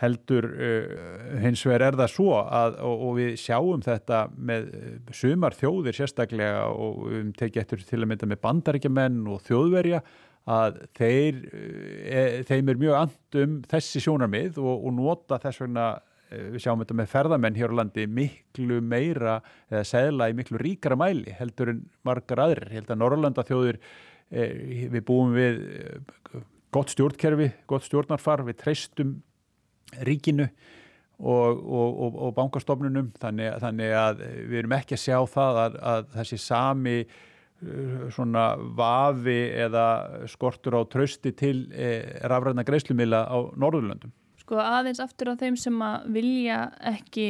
[0.01, 4.95] heldur uh, hins vegar er það svo að, og, og við sjáum þetta með uh,
[5.15, 10.01] sumar þjóðir sérstaklega og við tekjum eftir til að mynda með bandaríkjaman og þjóðverja
[10.55, 15.87] að þeir, uh, þeim er mjög andum þessi sjónarmið og, og nota þess vegna
[16.35, 19.37] við sjáum þetta með ferðamenn hér á landi miklu meira
[19.69, 22.71] eða segla í miklu ríkara mæli heldur en margar aðrir.
[22.73, 26.41] Ég held að Norrlanda þjóðir eh, við búum við uh,
[26.73, 29.15] gott stjórnkerfi, gott stjórnarfar, við treystum
[30.05, 30.47] ríkinu
[31.19, 36.11] og, og, og bankastofnunum þannig, þannig að við erum ekki að sjá það að, að
[36.17, 39.87] þessi sami uh, svona vafi eða
[40.31, 44.13] skortur á trösti til eh, rafræðna greiðslumila á Norðurlöndum.
[44.41, 47.29] Sko aðeins aftur á þeim sem að vilja ekki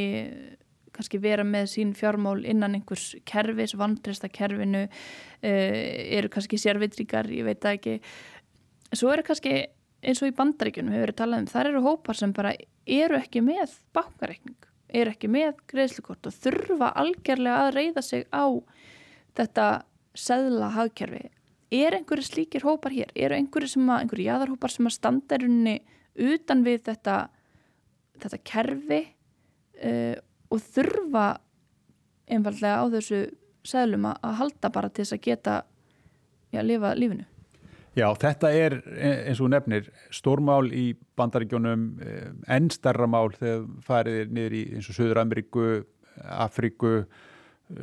[0.95, 7.47] kannski vera með sín fjármál innan einhvers kerfis, vandresta kerfinu eh, eru kannski sérvitríkar, ég
[7.47, 7.97] veit það ekki
[8.95, 9.65] svo eru kannski
[10.05, 12.53] eins og í bandaríkunum hefur verið talað um, þar eru hópar sem bara
[12.85, 18.45] eru ekki með bankareikning, eru ekki með greiðslukort og þurfa algjörlega að reyða sig á
[19.35, 19.65] þetta
[20.15, 21.25] seðla hagkerfi.
[21.75, 23.09] Er einhverju slíkir hópar hér?
[23.17, 25.79] Er einhverju sem að, einhverju jæðarhópar sem að standa erunni
[26.15, 27.15] utan við þetta,
[28.21, 29.01] þetta kerfi
[29.81, 30.15] uh,
[30.51, 31.27] og þurfa
[32.31, 33.21] einfallega á þessu
[33.65, 35.55] seðlum að halda bara til þess að geta
[36.53, 37.25] já, lifa lífinu?
[37.95, 41.85] Já, þetta er eins og nefnir stórmál í bandaríkjónum
[42.51, 45.69] enn starra mál þegar farið niður í eins og Suður Ameríku,
[46.35, 47.05] Afriku,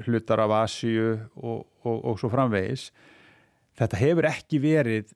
[0.05, 2.91] hlutar af Asíu og, og, og svo framvegis.
[3.81, 5.15] Þetta hefur ekki verið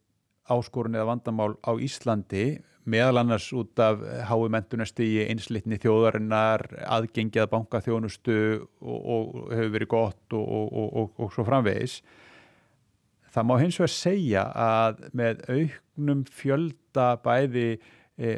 [0.49, 2.47] áskorun eða vandamál á Íslandi
[2.87, 8.39] meðal annars út af hái mentunastígi, einslitni þjóðarinnar, aðgengjað bankaþjónustu
[8.81, 12.01] og, og hefur verið gott og svo framvegis.
[13.35, 18.37] Það má hins vegar segja að með auknum fjölda bæði e, e,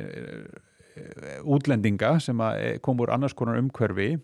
[1.47, 4.17] útlendinga sem e, kom úr annars konar umhverfi,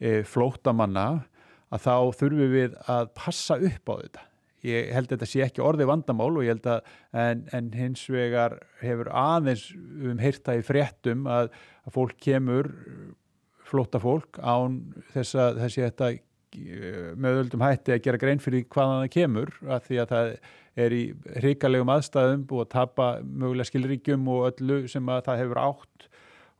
[0.00, 1.26] e, flótamanna,
[1.68, 4.24] að þá þurfum við að passa upp á þetta.
[4.64, 8.06] Ég held að þetta sé ekki orði vandamál og ég held að en, en hins
[8.10, 11.50] vegar hefur aðeins um heyrta í fréttum að,
[11.84, 12.70] að fólk kemur,
[13.66, 14.80] flóta fólk án
[15.12, 16.12] þess að þessi þetta
[17.20, 20.30] með öldum hætti að gera grein fyrir hvaðan það kemur að því að það
[20.86, 21.02] er í
[21.42, 26.08] hrikalegum aðstæðum búið að tapa mögulega skilríkjum og öllu sem að það hefur átt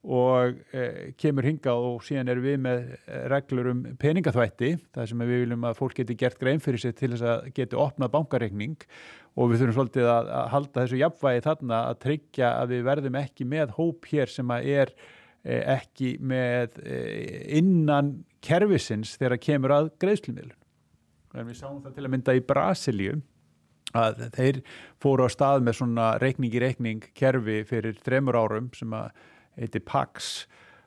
[0.06, 2.82] og e, kemur hinga og síðan erum við með
[3.32, 7.10] reglur um peningaþvætti það sem við viljum að fólk geti gert grein fyrir sig til
[7.14, 8.76] þess að geti opnað bankareikning
[9.36, 13.20] og við þurfum svolítið að, að halda þessu jafnvægi þarna að tryggja að við verðum
[13.20, 14.94] ekki með hóp hér sem að er
[15.42, 17.00] e, ekki með e,
[17.58, 18.14] innan
[18.46, 20.60] kervisins þegar kemur að greiðslumilun.
[21.36, 23.18] Við sáum það til að mynda í Brasilíu
[23.96, 24.60] að þeir
[25.02, 29.10] fóru á stað með svona reikning í reikning kerfi fyrir þremur árum sem að
[29.58, 30.46] heiti PAX.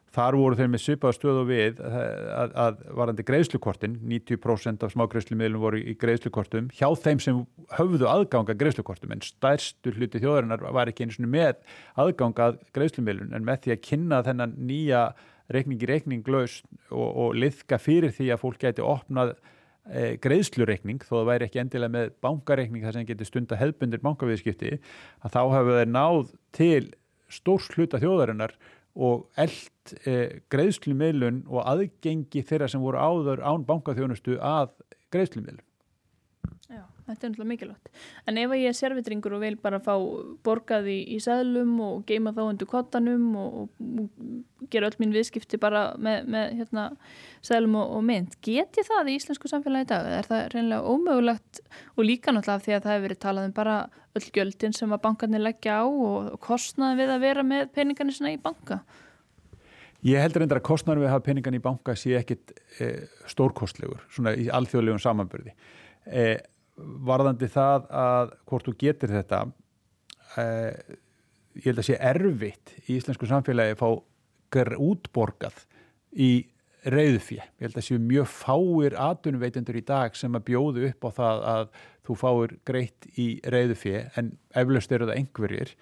[0.10, 5.62] Þar voru þeir með svipaða stöðu við að, að, að varandi greiðslukortin, 90% af smágreiðslumiðlum
[5.62, 7.44] voru í greiðslukortum, hjá þeim sem
[7.78, 11.62] höfðu aðganga greiðslukortum en stærstu hluti þjóðarinnar var ekki eins og með
[12.02, 15.04] aðganga greiðslumiðlun en með því að kynna þennan nýja
[15.54, 16.60] reikningi reikninglaus
[16.90, 19.36] og, og liðka fyrir því að fólk geti opnað
[19.90, 24.76] e, greiðslureikning þó það væri ekki endilega með bankareikning þar sem geti stunda hefbundir bankaviðskipti
[24.78, 26.84] að þá hefur þeir náð til
[27.30, 28.56] stórs hluta þjóðarinnar
[29.00, 34.74] og eld e, greiðslumiðlun og aðgengi þeirra sem voru áður án bankaþjónustu að
[35.14, 35.66] greiðslumiðlun.
[37.10, 37.90] Þetta er náttúrulega mikilvægt.
[38.30, 39.94] En ef ég er servitringur og vil bara fá
[40.46, 45.60] borgaði í, í sæðlum og geima þá undir kottanum og, og gera öll mín viðskipti
[45.62, 46.86] bara með, með hérna,
[47.46, 50.12] sæðlum og, og mynd, get ég það í íslensku samfélagi í dag?
[50.20, 51.64] Er það reynilega ómögulegt
[51.96, 53.78] og líka náttúrulega því að það hefur verið talað um bara
[54.18, 58.34] öll gjöldin sem að bankarnir leggja á og, kostnaði við að vera með peningarnir svona
[58.36, 58.82] í banka?
[60.08, 62.88] Ég heldur reyndar að kostnaður við að hafa peningarnir í banka sé ekkit e,
[63.28, 65.52] stórkostlegur, svona í alþjóðlegum samanbörði.
[66.08, 66.24] E,
[67.10, 70.98] varðandi það að hvort þú getur þetta uh,
[71.60, 73.90] ég held að sé erfitt í íslensku samfélagi að fá
[74.80, 75.66] útborgað
[76.16, 76.32] í
[76.90, 77.42] reyðfjö.
[77.42, 81.42] Ég held að séu mjög fáir atvinnuveitendur í dag sem að bjóðu upp á það
[81.54, 81.66] að
[82.08, 85.74] þú fáir greitt í reyðfjö en eflaust eru það einhverjir.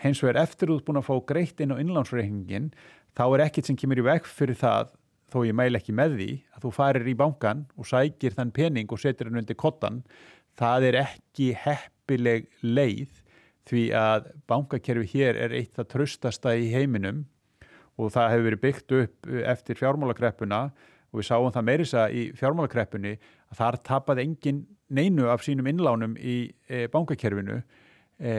[0.00, 2.70] Hens vegar eftir þú búin að fá greitt inn á innlánsreikningin
[3.18, 4.94] þá er ekkit sem kemur í veg fyrir það
[5.32, 8.92] þó ég meil ekki með því að þú farir í bankan og sækir þann pening
[8.92, 10.02] og setur hann undir kottan.
[10.58, 13.20] Það er ekki heppileg leið
[13.70, 17.24] því að bankakerfi hér er eitt það tröstasta í heiminum
[18.00, 20.62] og það hefur verið byggt upp eftir fjármálakreppuna
[21.10, 23.14] og við sáum það meirisa í fjármálakreppunni
[23.50, 28.34] að þar tapaði engin neinu af sínum innlánum í e, bankakerfinu e,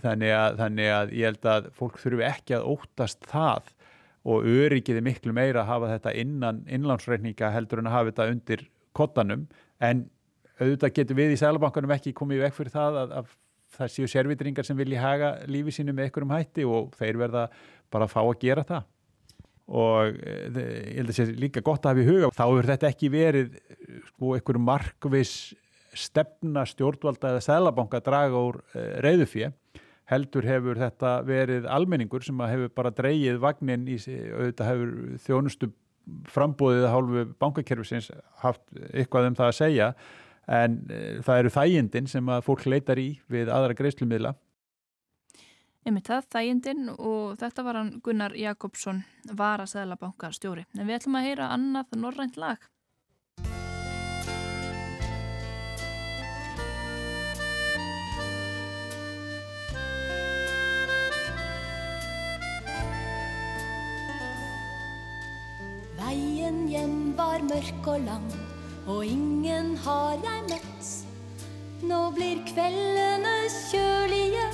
[0.00, 3.72] þannig, að, þannig að ég held að fólk þurfi ekki að óttast það
[4.26, 8.64] og öryggiði miklu meira að hafa þetta innan innlánsreikninga heldur en að hafa þetta undir
[8.96, 9.46] kottanum
[9.84, 10.06] en
[10.58, 13.34] auðvitað getur við í Sælabankanum ekki komið vekk fyrir það að, að
[13.76, 17.46] það séu servitringar sem vilja haga lífi sínu með einhverjum hætti og þeir verða
[17.92, 18.88] bara að fá að gera það.
[19.66, 22.68] Og eh, ég held að það sé líka gott að hafa í huga þá hefur
[22.70, 23.56] þetta ekki verið
[24.12, 25.32] sko einhverju markvis
[25.96, 29.50] stefna stjórnvalda eða sælabanka draga úr eh, reyðufjö
[30.10, 34.94] heldur hefur þetta verið almenningur sem hefur bara dreyið vagnin í auðvitað hefur
[35.26, 35.72] þjónustu
[36.30, 39.92] frambóðið að hálfu bankakerfisins haft eitthvað um það að segja
[40.46, 44.36] en eh, það eru þægindin sem að fólk leitar í við aðra greiðslumidla
[45.86, 49.04] Einmitt það, þægindin og þetta var hann Gunnar Jakobsson,
[49.38, 50.64] var að Sæðlabanka stjóri.
[50.74, 52.64] En við ætlum að heyra annað norrænt lag.
[66.06, 68.26] Veien hjem var mørk og lang,
[68.86, 70.90] og ingen har jeg møtt.
[71.82, 74.44] Nå blir kveldene kjølige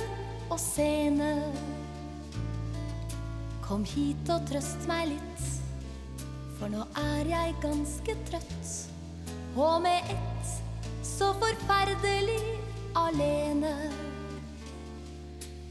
[0.47, 1.29] og sene.
[3.67, 5.45] Kom hit og trøst meg litt,
[6.57, 8.73] for nå er jeg ganske trøtt.
[9.53, 10.57] Og med ett
[11.05, 12.41] så forferdelig
[12.97, 13.77] alene.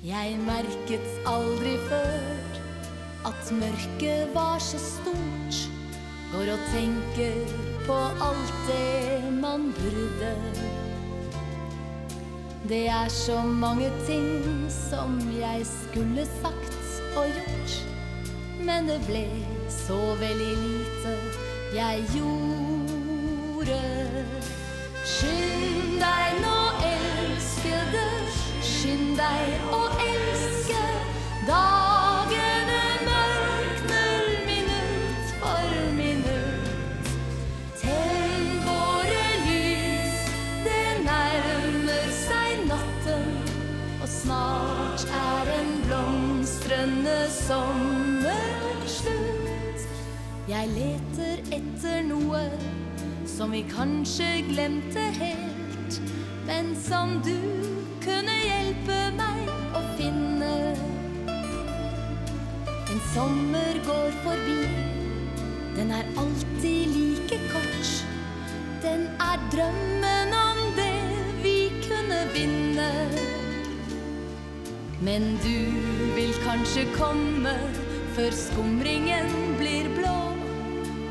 [0.06, 2.51] Jeg merket aldri før
[3.24, 5.58] at mørket var så stort.
[6.32, 7.56] Går og tenker
[7.86, 7.98] på
[8.28, 10.34] alt det man burde.
[12.68, 17.72] Det er så mange ting som jeg skulle sagt og gjort.
[18.64, 19.26] Men det ble
[19.68, 21.16] så veldig lite
[21.74, 23.80] jeg gjorde.
[25.04, 28.06] Skynd deg nå, elskede,
[28.62, 29.91] skynd deg å
[47.42, 49.86] blomstrende sommer slutt.
[50.48, 52.42] Jeg leter etter noe
[53.26, 56.00] som vi kanskje glemte helt,
[56.46, 57.36] men som du
[58.02, 60.52] kunne hjelpe meg å finne.
[62.92, 64.62] En sommer går forbi,
[65.76, 67.92] den er alltid like kort.
[68.82, 70.21] Den er drømmen
[75.02, 75.58] Men du
[76.14, 77.54] vil kanskje komme
[78.14, 80.18] før skumringen blir blå,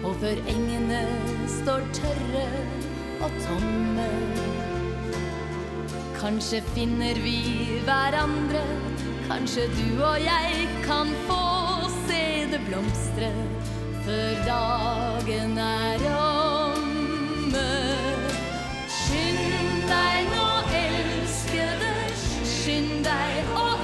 [0.07, 1.01] og før engene
[1.59, 2.45] står tørre
[3.25, 4.07] og tomme.
[6.21, 8.63] Kanskje finner vi hverandre,
[9.27, 11.41] kanskje du og jeg kan få
[12.05, 12.23] se
[12.53, 13.33] det blomstre
[14.05, 17.67] før dagen er omme.
[19.01, 20.47] Skynd deg nå,
[20.79, 21.93] elskede,
[22.55, 23.80] skynd deg å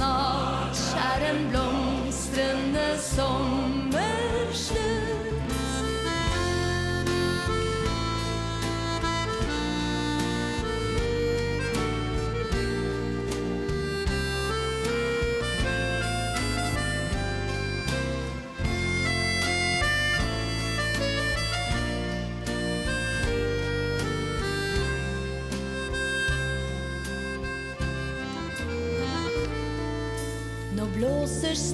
[0.00, 3.69] snart er en blomstrende sommer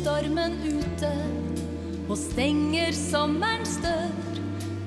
[0.07, 1.09] stormen ute
[2.07, 4.37] og stenger sommerens dør.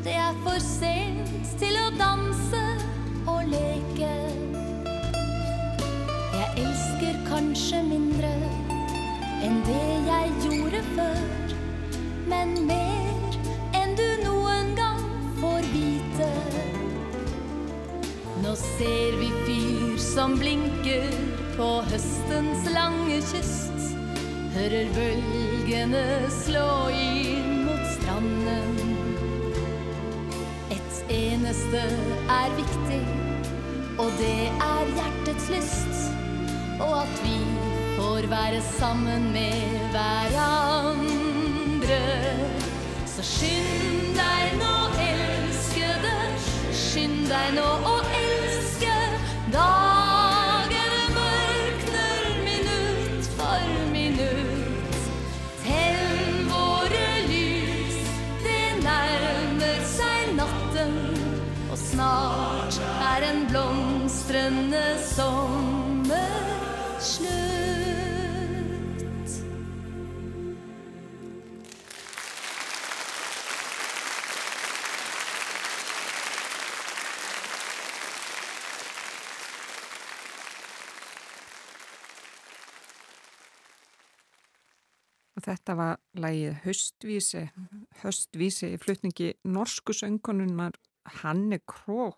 [0.06, 2.62] Det er for sent til å danse
[3.28, 4.14] og leke.
[6.38, 8.32] Jeg elsker kanskje mindre
[9.44, 11.56] enn det jeg gjorde før.
[12.32, 13.36] Men mer
[13.82, 15.04] enn du noen gang
[15.42, 16.30] får vite.
[18.46, 21.12] Nå ser vi fyr som blinker
[21.58, 23.69] på høstens lange kyst.
[24.60, 26.00] Hører bølgene
[26.36, 28.74] slå inn mot stranden.
[30.76, 31.84] Et eneste
[32.36, 33.00] er viktig,
[33.96, 36.04] og det er hjertets lyst.
[36.76, 37.40] Og at vi
[37.96, 42.04] får være sammen med hverandre.
[43.16, 46.16] Så skynd deg nå, elskede,
[46.84, 48.19] skynd deg nå å elske.
[63.30, 66.38] En blomstrende sommer
[67.00, 67.50] slutt.
[85.36, 87.44] Og þetta var lægið Höstvísi,
[88.02, 90.82] Höstvísi í flutningi norsku söngkonunnar
[91.22, 92.10] Hanne Kró.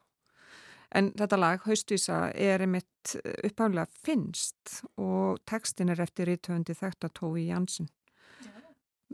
[0.96, 3.16] En þetta lag, Höstvísa, er einmitt
[3.48, 7.88] uppháðlega finnst og textin er eftir rítöfundi þekta Tói Jansson.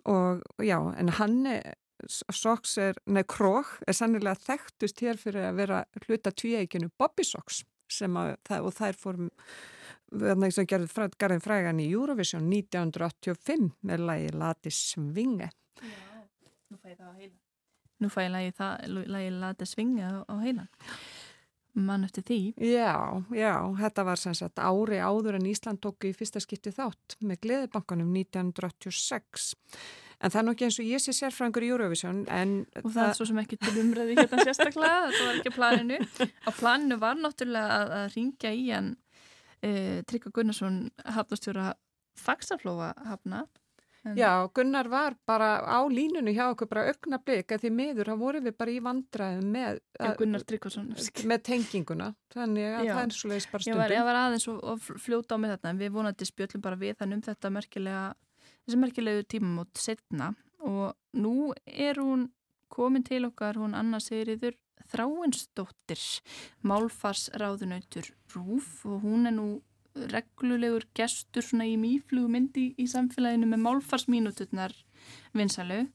[0.05, 1.59] Og já, en Hanne
[2.05, 7.63] Soks er, nei Krók er sannilega þekktust hér fyrir að vera hluta tvíeikinu Bobby Soks
[7.89, 9.31] sem að, og þær fórum
[10.11, 15.49] þannig sem gerði Garðin Frægan í Eurovision 1985 með lagi Lati Svinge
[15.81, 16.21] Já,
[16.69, 17.35] nú fæ ég það á heila
[17.97, 18.51] Nú fæ ég lagi,
[19.09, 20.67] lagi Lati Svinge á, á heila
[21.85, 22.95] mann eftir því Já,
[23.35, 27.41] já, þetta var sem sagt ári áður en Ísland tók í fyrsta skipti þátt með
[27.45, 29.53] Gleðibankanum 1986
[30.17, 33.09] En það er nokkið eins og ég sé sérfrangur í Eurovision en Og það, það
[33.09, 35.99] er svo sem ekki til umræði hérna sérstaklega, þetta var ekki planinu.
[36.41, 38.89] Á planinu var náttúrulega að, að ringja í hann
[39.61, 39.69] e,
[40.09, 41.75] Tryggva Gunnarsson hafnastjóra
[42.17, 43.43] Faxaflóa hafna.
[44.15, 48.21] Já, Gunnar var bara á línunni hjá okkur bara aukna blik að því miður, þá
[48.21, 50.13] vorum við bara í vandraðum með, Já,
[51.27, 52.93] með tenginguna, þannig að Já.
[52.93, 53.81] það er svo leiðis bara stundum.
[53.81, 56.95] Var, ég var aðeins og, fljóta á mig þetta en við vonandi spjöllum bara við
[57.01, 58.05] þannig um þetta merkilega
[58.67, 60.31] þessi merkilegu tímamót setna
[60.67, 62.29] og nú er hún
[62.73, 65.99] komin til okkar, hún Anna Sigriður Þráinsdóttir
[66.67, 69.47] málfarsráðunautur Rúf og hún er nú
[70.13, 74.75] reglulegur gestur svona í mýflugmyndi í samfélaginu með málfarsmínututnar
[75.37, 75.85] vinsalu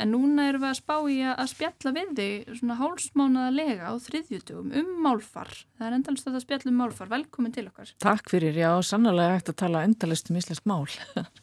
[0.00, 4.74] en núna erum við að spá í að spjalla við þig svona hálsmánaðalega á þriðjutugum
[4.80, 5.52] um málfar.
[5.78, 7.94] Það er endalist að það spjalla um málfar, velkomin til okkar.
[8.02, 10.84] Takk fyrir, já, sannlega hægt að tala endalist um íslensk mál.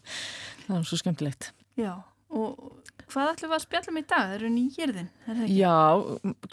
[0.66, 1.52] Það er svo skemmtilegt.
[1.80, 1.94] Já,
[2.32, 4.28] og hvað ætlum við að spjalla um í dag?
[4.28, 5.58] Það eru nýjirðin, er það ekki?
[5.62, 5.76] Já,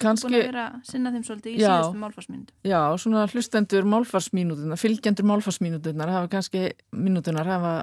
[0.02, 4.82] kannski Búin að vera að sinna þeim svolítið í síðustu málfarsmínútu Já, svona hlustendur málfarsmínútunar
[4.82, 7.74] fylgjendur málfarsmínútunar hafa kannski mínútunar hafa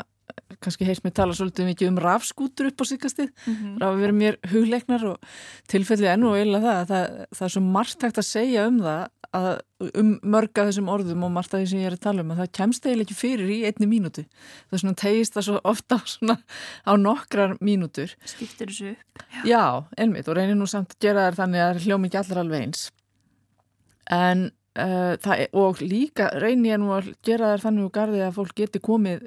[0.62, 3.76] kannski heilt mér tala svolítið mikið um rafskútur upp á síkastið mm -hmm.
[3.82, 5.18] hafa verið mér hugleiknar og
[5.68, 7.06] tilfellið enn og eila það, það
[7.36, 9.60] það er svo margt hægt að segja um það að,
[10.00, 12.42] um mörga þessum orðum og margt að því sem ég er að tala um að
[12.42, 14.26] það kemst eiginlega ekki fyrir í einni mínútu.
[14.70, 16.38] Það er svona tegist það svo ofta svona
[16.88, 18.16] á nokkrar mínútur.
[18.26, 19.64] Skiptir þessu upp Já, Já
[19.98, 22.42] einmitt og reynir nú samt að gera þær þannig að það er hljómi ekki allar
[22.44, 22.86] alveg eins.
[24.16, 24.44] En
[24.80, 28.60] uh, það, og líka reynir ég nú að gera þær þannig og garði að fólk
[28.62, 29.26] geti komið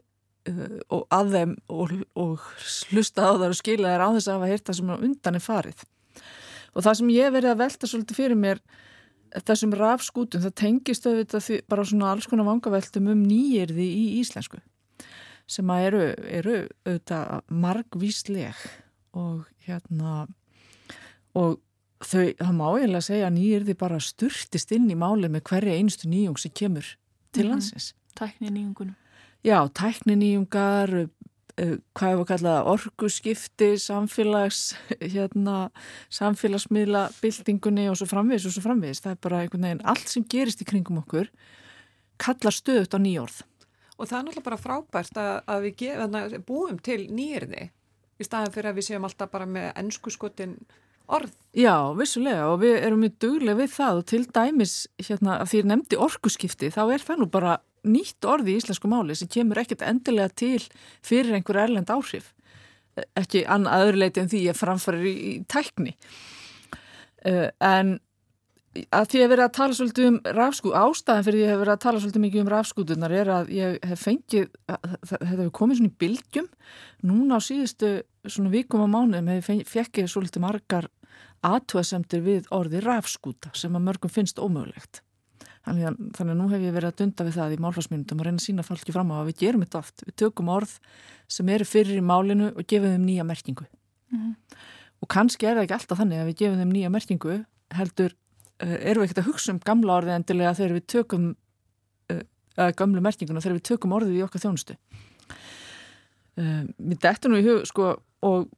[0.95, 2.45] og að þeim og, og
[2.93, 5.85] hlusta á þar og skila þær á þess að hafa heyrta sem undan er farið
[6.75, 8.63] og það sem ég verið að velta svolítið fyrir mér
[9.45, 14.61] þessum rafskútum, það tengist auðvitað bara svona alls konar vangaveltum um nýjirði í íslensku
[15.49, 16.03] sem að eru,
[16.41, 18.69] eru auðvitað margvísleg
[19.17, 20.27] og hérna
[21.37, 21.59] og
[22.05, 26.11] þau, það má eiginlega segja að nýjirði bara sturtist inn í máli með hverja einstu
[26.11, 26.95] nýjung sem kemur
[27.33, 27.53] til mhm.
[27.53, 27.93] landsins.
[27.93, 28.15] Mm.
[28.19, 28.97] Tækni nýjungunum.
[29.47, 31.09] Já, tækni nýjungar
[31.59, 34.77] Eh, hvað hefur kallað orguskipti, samfélags,
[35.15, 35.57] hérna,
[36.15, 39.03] samfélagsmiðla, byltingunni og svo framvegis og svo framvegis.
[39.03, 41.33] Það er bara einhvern veginn allt sem gerist í kringum okkur
[42.23, 43.41] kallar stöðut á nýjórð.
[43.99, 47.65] Og það er náttúrulega bara frábært að, að við gef, að búum til nýjörði
[48.19, 50.55] í staðan fyrir að við séum alltaf bara með ennskuskotin
[51.11, 51.35] orð.
[51.59, 55.65] Já, vissulega og við erum mjög duglega við það og til dæmis hérna að því
[55.65, 59.61] að nefndi orguskipti þá er það nú bara nýtt orði í íslensku máli sem kemur
[59.63, 60.63] ekkert endilega til
[61.05, 62.33] fyrir einhver erlend áhrif.
[63.19, 65.95] Ekki annað öðruleiti en því að framfærir í, tækni.
[67.27, 67.99] Uh, en
[68.95, 71.83] að því að vera að tala svolítið um rafskú, ástæðan fyrir ég hef verið að
[71.85, 74.53] tala svolítið mikið um rafskútunar er að ég hef fengið,
[75.09, 76.49] þetta hefur komið svona í bylgjum,
[77.09, 77.91] núna á síðustu
[78.29, 80.91] svona vikum á mánuðum hef fekkið svolítið margar
[81.47, 85.03] aðtúasemtir við orði rafskúta sem að mörgum finnst ómögulegt.
[85.67, 88.29] Þannig að, þannig að nú hef ég verið að dunda við það í málfarsmynundum og
[88.29, 90.05] reyna að sína fólki fram á að við gerum þetta oft.
[90.07, 90.75] Við tökum orð
[91.29, 93.67] sem eru fyrir í málinu og gefum þeim nýja merkingu.
[94.13, 94.63] Mm -hmm.
[95.03, 97.45] Og kannski er það ekki alltaf þannig að við gefum þeim nýja merkingu
[97.75, 98.15] heldur
[98.63, 101.29] uh, erum við ekkert að hugsa um gamla orðið endilega þegar við tökum
[102.13, 102.23] uh,
[102.79, 104.77] gamlu merkinguna þegar við tökum orðið í okkar þjónustu
[106.39, 107.93] uh, Mér dættu nú í hug sko
[108.27, 108.49] og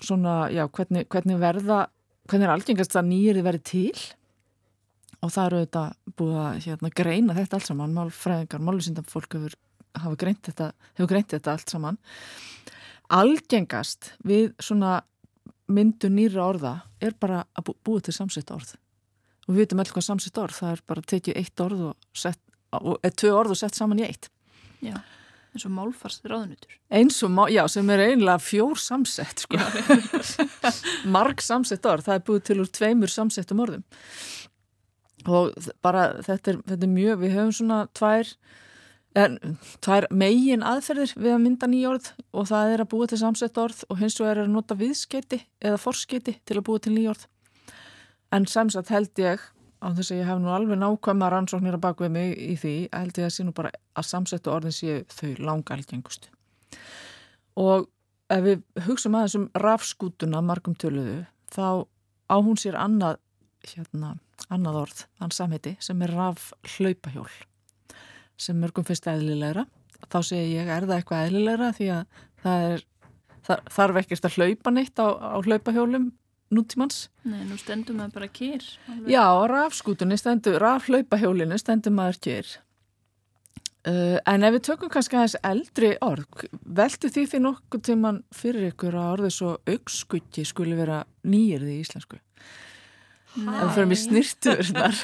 [0.00, 1.86] svona, já, hvernig, hvernig verða
[2.26, 3.98] hvernig er algengast að nýrið verið til
[5.26, 5.82] og það eru þetta
[6.18, 7.96] búið að hérna, greina þetta allt saman.
[7.96, 9.56] Málfræðingar, málusindam fólk hefur,
[10.20, 12.00] greint þetta, hefur greint þetta allt saman.
[13.16, 15.00] Algengast við svona
[15.72, 18.76] myndu nýra orða er bara að búið til samsett orð.
[19.46, 22.18] Og við veitum alltaf hvað samsett orð það er bara að tekið eitt orð og
[22.18, 22.42] sett
[22.76, 24.30] eða tvö orð og sett saman í eitt.
[24.84, 24.98] Já,
[25.54, 29.58] eins og málfarst ráðunutur eins og, já, sem er einlega fjór samsett sko.
[31.16, 33.86] Marg samsett orð, það er búið til úr tveimur samsettum orðum
[35.26, 38.32] og bara þetta er, þetta er mjög, við höfum svona tvær
[39.16, 39.38] en
[39.84, 43.82] tvær megin aðferðir við að mynda nýjórð og það er að búa til samsett orð
[43.88, 47.26] og hins vegar er að nota viðskeiti eða forskeiti til að búa til nýjórð
[48.36, 49.40] en samsett held ég
[49.80, 52.76] á þess að ég hef nú alveg nákvæmma rannsóknir að baka við mig í því
[52.92, 56.32] held ég að sé nú bara að samsettu orðin séu þau langa algengustu
[57.56, 57.88] og
[58.32, 61.22] ef við hugsaum aðeins um rafskútuna margum töluðu
[61.52, 61.86] þá
[62.28, 63.20] á hún sér annað
[63.66, 64.16] hérna,
[64.52, 67.30] annað orð, þann samheiti sem er raf hlaupahjól
[68.36, 69.64] sem mörgum finnst eðlilegra.
[70.12, 71.70] Þá segir ég, er það eitthvað eðlilegra?
[71.76, 72.84] Því að það er
[73.46, 76.10] það, þarf ekkert að hlaupa neitt á, á hlaupahjólum
[76.54, 77.06] nútímans.
[77.26, 78.62] Nei, nú stendur maður bara kýr
[79.10, 82.52] Já, rafskútunni stendur, rafhlaupahjólinu stendur maður kýr
[83.90, 88.70] uh, en ef við tökum kannski aðeins eldri orð, veltu því því nokkuð tíman fyrir
[88.70, 92.20] ykkur að orðið svo aukskutti skuli vera nýjirði í íslensku
[93.46, 95.00] það fyrir mig snirtuðurnar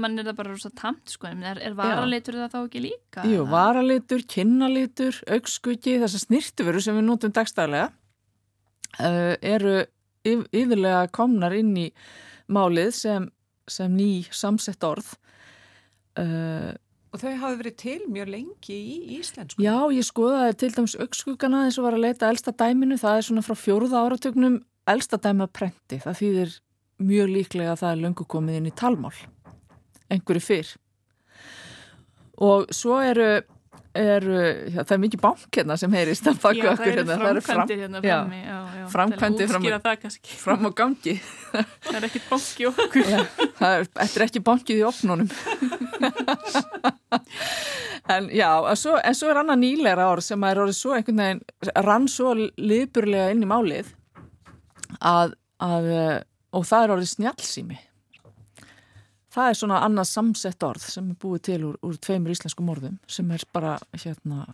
[0.00, 1.30] mann er það bara rosa tamt sko.
[1.30, 3.26] Er, er varalitur það þá ekki líka?
[3.30, 7.90] Jú, varalitur, kinnalitur aukskuti, þessar snirtuveru sem við notum dagstæðlega
[9.00, 9.82] uh, eru
[10.24, 11.90] yf yfirlega komnar inn í
[12.52, 13.28] málið sem,
[13.70, 15.14] sem ný samsett orð.
[16.18, 16.72] Uh,
[17.14, 19.62] Og þau hafi verið til mjög lengi í íslensku?
[19.62, 23.26] Já, ég skoðaði til dæmis aukskugana eins og var að leita elsta dæminu, það er
[23.28, 24.56] svona frá fjóruða áratögnum
[24.90, 26.56] elsta dæma prenti, það þýðir
[27.02, 29.16] mjög líklega að það er löngu komið inn í talmál
[30.12, 30.68] einhverju fyrr.
[32.44, 33.28] Og svo eru,
[33.94, 34.38] eru
[34.74, 36.54] já, það er mikið bank hérna sem heyrist hérna það
[37.30, 38.40] eru framkvæmdi hérna frammi
[38.94, 39.62] framkvæmdi fram,
[40.42, 41.14] fram á gangi.
[41.86, 43.04] Það er ekkit banki okkur.
[43.08, 43.20] Já,
[43.60, 45.28] það er, er ekki bankið í opnunum
[48.14, 51.22] en já en svo, en svo er annað nýleira orð sem er orðið svo einhvern
[51.22, 51.42] veginn
[51.86, 53.86] rann svo liburlega inn í málið
[55.00, 55.28] að,
[55.62, 55.84] að
[56.54, 57.80] og það er orðið snjálfsými.
[59.34, 63.00] Það er svona annað samsett orð sem er búið til úr, úr tveimur íslenskum orðum
[63.10, 64.46] sem er bara hérna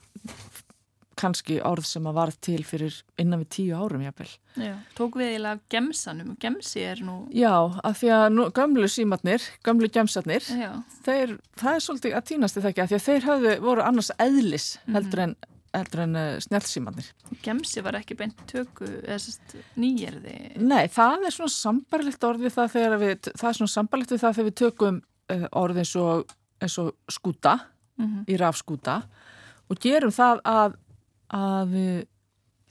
[1.20, 4.30] kannski orð sem að varð til fyrir innan við tíu árum jáfnvel.
[4.56, 7.16] Já, tók við eiginlega gemsanum, gemsi er nú...
[7.36, 7.52] Já,
[7.84, 10.48] af því að nú, gamlu símatnir, gamlu gemsatnir,
[11.04, 14.12] þeir, það er svolítið að týnast þetta ekki, af því að þeir hafðu voru annars
[14.16, 15.36] eðlis heldur en eldur en
[15.76, 17.08] uh, eh, snjálfsímanir.
[17.44, 20.36] Gemsi var ekki beint tökku, eða sérst nýjerði?
[20.62, 24.22] Nei, það er svona sambarlegt orð við það þegar við, það er svona sambarlegt við
[24.24, 25.00] það þegar við tökum
[25.34, 27.56] uh, orð eins og, eins og skúta,
[27.98, 28.24] mm -hmm.
[28.28, 29.02] í rafskúta
[29.70, 30.76] og gerum það að,
[31.28, 31.94] að við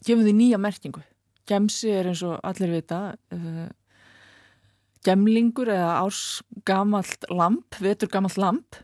[0.06, 1.04] gefum því nýja merkingu.
[1.48, 3.18] Gemsi er eins og allir vita
[5.06, 8.76] gemlingur eða ársgamalt lamp, vetur gamalt lamp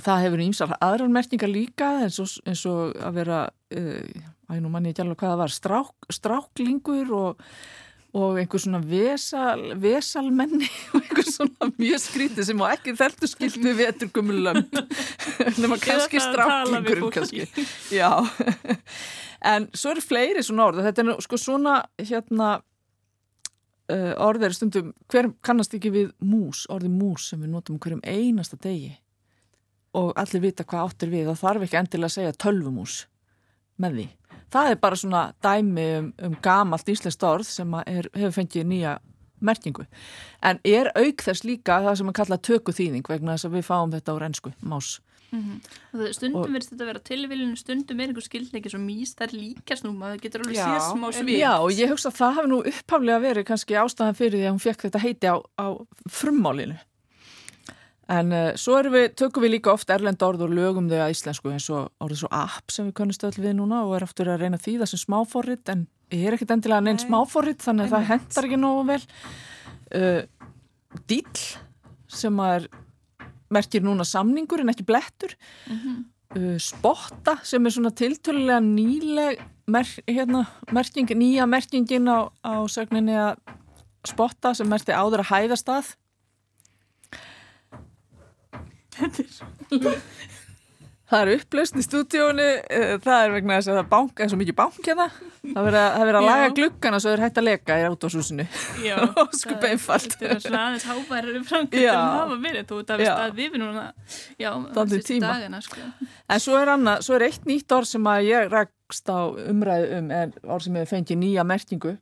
[0.00, 3.44] Það hefur ímsar aðrar merkingar líka eins og, eins og að vera,
[3.76, 7.42] uh, að nú manni ekki alveg hvað það var, strák, stráklingur og,
[8.16, 13.60] og einhver svona vesal, vesalmenni og einhver svona mjög skrítið sem á ekki þeltu skilt
[13.60, 14.80] við vetur gumulönd,
[15.60, 17.48] nema kannski stráklingur kannski.
[17.92, 18.24] Já,
[19.52, 22.54] en svo eru fleiri svona orð, þetta er sko svona hérna
[23.92, 28.04] uh, orð er stundum, hver kannast ekki við mús, orði mús sem við notum hverjum
[28.08, 28.94] einasta degi
[29.98, 32.98] og allir vita hvað áttur við og þarf ekki endilega að segja tölvumús
[33.82, 34.08] með því.
[34.52, 38.98] Það er bara svona dæmi um, um gamalt íslenskt orð sem er, hefur fengið nýja
[39.42, 39.86] merkingu.
[40.44, 43.94] En er auk þess líka það sem er kallað tökuþýðing vegna þess að við fáum
[43.94, 44.98] þetta á reynsku, más.
[45.32, 46.12] Mm -hmm.
[46.12, 49.92] Stundum verðist þetta að vera tilviljun, stundum er einhver skildleiki svo mís, er líkast nú,
[49.96, 51.38] maður getur alveg séð smá svið.
[51.40, 54.52] Já, og ég hugsa að það hafi nú upphaflega verið kannski ástæðan fyrir því að
[54.52, 55.66] hún fekk þetta heiti á, á
[56.06, 56.76] frummálinu.
[58.12, 61.52] En uh, svo við, tökum við líka oft erlend orð og lögum þau að íslensku
[61.52, 64.44] eins og orðið svo app sem við kannast öll við núna og er aftur að
[64.44, 67.94] reyna að þýða sem smáforrit en ég er ekkit endilega neinn Nei, smáforrit þannig að
[67.94, 69.00] það hendar ekki nógu vel.
[69.92, 70.20] Uh,
[71.08, 71.44] dýll
[72.12, 72.68] sem er,
[73.52, 75.36] merkir núna samningur en ekki blettur.
[75.70, 79.40] uh, spotta sem er svona tiltölulega nýleg
[79.72, 80.44] mer, hérna,
[80.74, 83.40] merking, nýja merkingin á, á sögninni að
[84.08, 85.92] spotta sem merti áður að hæðast að
[91.12, 94.38] Það er upplausn í stúdíónu eh, það er vegna þess að það banka er svo
[94.40, 97.44] mikið bank hérna það er verið að, það að laga glukkana svo er hægt að
[97.50, 97.82] leka í
[99.20, 100.14] Ósköp það- einfalt.
[100.16, 103.12] Þetta er svona aðeins háværi framkvæmt en hafa verið, þú að við Já.
[103.18, 103.84] stað við núna,
[104.40, 104.48] já,
[105.10, 105.34] tíma.
[105.34, 105.88] dagana, sko.
[106.32, 109.20] En svo er, annað, svo er eitt nýtt orð sem að ég rakst á
[109.52, 111.92] umræðu um er orð sem hefur fengið nýja merkingu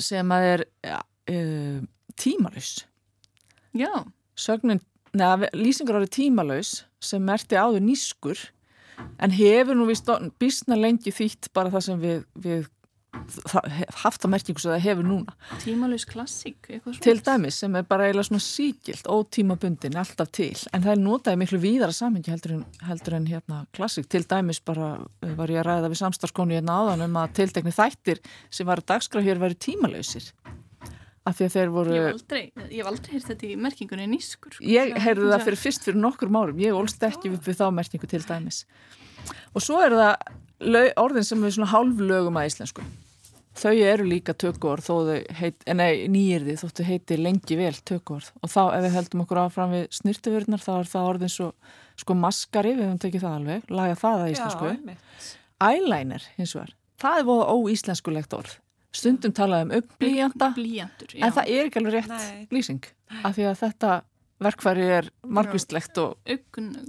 [0.00, 1.02] sem að er ja,
[1.34, 1.84] uh,
[2.16, 2.72] tímalus.
[3.76, 3.92] Já,
[4.40, 4.80] Sögnin,
[5.16, 8.42] neða, lýsingar orðið tímalus sem merti áður nýskur
[9.20, 12.68] en hefur nú vist bísna lengi þýtt bara það sem við, við
[14.00, 15.34] haft að merkingu sem það hefur núna.
[15.62, 16.68] tímalus klassík.
[17.02, 20.54] Til dæmis sem er bara eiginlega svona síkilt, ótímabundin, alltaf til.
[20.72, 24.08] En það er notaði miklu víðara samhengi heldur en, heldur en hérna klassík.
[24.10, 24.92] Til dæmis bara
[25.24, 28.82] eh, var ég að ræða við samstarfskonu hérna áðan um að tiltekni þættir sem var
[28.82, 30.30] að dagskrá hér væri tímalausir.
[31.28, 31.92] Af því að þeir voru...
[31.92, 34.54] Ég hef aldrei, ég hef aldrei heyrt þetta í merkingunni nýskur.
[34.56, 34.64] sko.
[34.64, 35.44] Ég heyrði það Já.
[35.48, 38.62] fyrir fyrst fyrir nokkur árum, ég ólst ekki upp við þá merkingu til dæmis.
[39.52, 42.86] Og svo eru það orðin sem við svona hálflögum að íslensku.
[43.60, 48.30] Þau eru líka tökuorð þó þau heit, eh, nei, nýjirði þóttu heiti lengi vel tökuorð.
[48.40, 51.48] Og þá ef við heldum okkur áfram við snirtuvörnar þá er það orðin svo
[52.00, 54.96] sko maskari, við höfum tekið það alveg, laga það að íslensku.
[55.60, 58.54] Eyeliner hins vegar, það er voða óíslenskulegt orð.
[58.90, 59.72] Stundum talaði um
[61.14, 61.26] já.
[61.26, 62.46] en það er ekki alveg rétt Nei.
[62.50, 62.86] lýsing
[63.22, 63.90] af því að þetta
[64.40, 66.14] verkfæri er margvistlegt og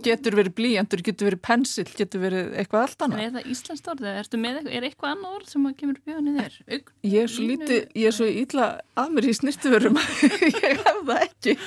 [0.06, 3.24] getur verið blíjandur, getur verið pensil, getur verið eitthvað allt annað.
[3.26, 6.36] er það íslenskt orð eða ertu með eitthvað, er eitthvað annað orð sem kemur höfni
[6.38, 6.56] þér?
[6.72, 8.68] Augun, Ég er svo línu- lítið, ég er svo ítla
[9.04, 10.00] að mér í snirtuverum,
[10.48, 11.58] ég hef það ekki.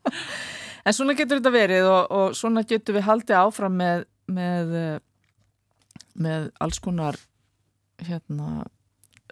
[0.84, 4.98] en svona getur þetta verið og, og svona getur við haldið áfram með, með, eh,
[6.26, 7.20] með alls konar
[8.02, 8.64] hérna,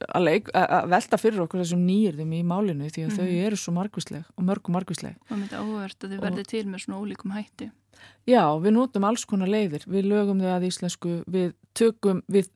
[0.09, 3.59] að, leik, að að velta fyrir okkur þessum nýjirðum í málinu því að þau eru
[3.61, 5.17] svo margvísleg og mörgum margvísleg.
[5.29, 7.71] Það myndi áhugavert að þið Og- verði til með svona ólíkum hætti.
[8.27, 12.49] Já, við notum alls konar leiðir, við lögum þau að íslensku, við tökum, við,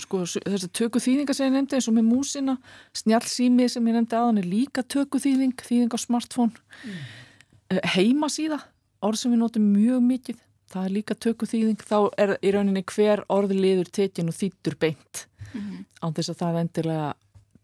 [0.00, 2.56] sko, þess að töku þýðinga sem ég nefndi eins og með músina,
[3.00, 6.52] snjallsými sem ég nefndi aðan er líka töku þýðing, þýðing á smartphone,
[6.84, 7.80] mm.
[7.96, 8.60] heimasíða,
[9.04, 12.84] orð sem við notum mjög mikið, það er líka töku þýðing, þá er í rauninni
[12.92, 15.84] hver orðliður tekin og þýttur beint, Mhm.
[16.02, 17.14] án þess að það endilega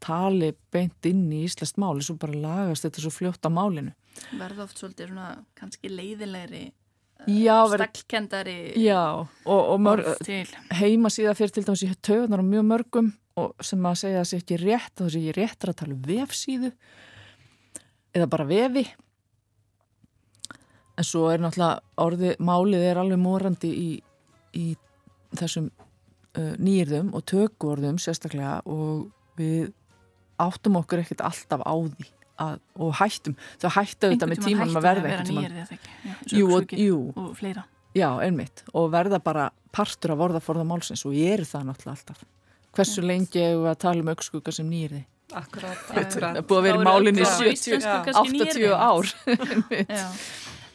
[0.00, 3.92] tali beint inn í íslenskt máli, svo bara lagast þetta svo fljótt á málinu.
[4.36, 6.72] Verða oft svolítið svona kannski leiðilegri,
[7.26, 9.00] Já, verið, staklkendari já,
[9.46, 10.46] og, og mörg, orð til.
[10.70, 14.36] heimasíða fyrir til dæmis í töðunar á mjög mörgum og sem að segja að sé
[14.42, 16.72] ekki rétt þá sé ég réttar að tala um vefsíðu
[18.14, 18.84] eða bara vefi
[20.96, 23.90] en svo er náttúrulega orði, málið er alveg morandi í,
[24.56, 24.66] í
[25.36, 25.70] þessum
[26.36, 29.08] uh, nýrðum og tökuorðum sérstaklega og
[29.40, 29.72] við
[30.42, 32.10] áttum okkur ekkert alltaf á því
[32.44, 35.78] að, og hættum, þau hættu auðvitað með tímanum að verða eða ekki.
[36.04, 37.64] Já, Jú, og, sögusviki jú, og fleira.
[37.96, 42.24] Já, einmitt og verða bara partur af orðaforða málsins og ég er það náttúrulega alltaf.
[42.76, 45.00] Hversu lengi hefur við að tala um aukskugga sem nýrði?
[45.36, 46.36] Akkurat, Já, Það akkurat.
[46.46, 48.68] búið að vera í málinni öll á 70, íslensku kannski 80 nýyrði.
[48.76, 49.06] ár.
[49.96, 50.04] Já.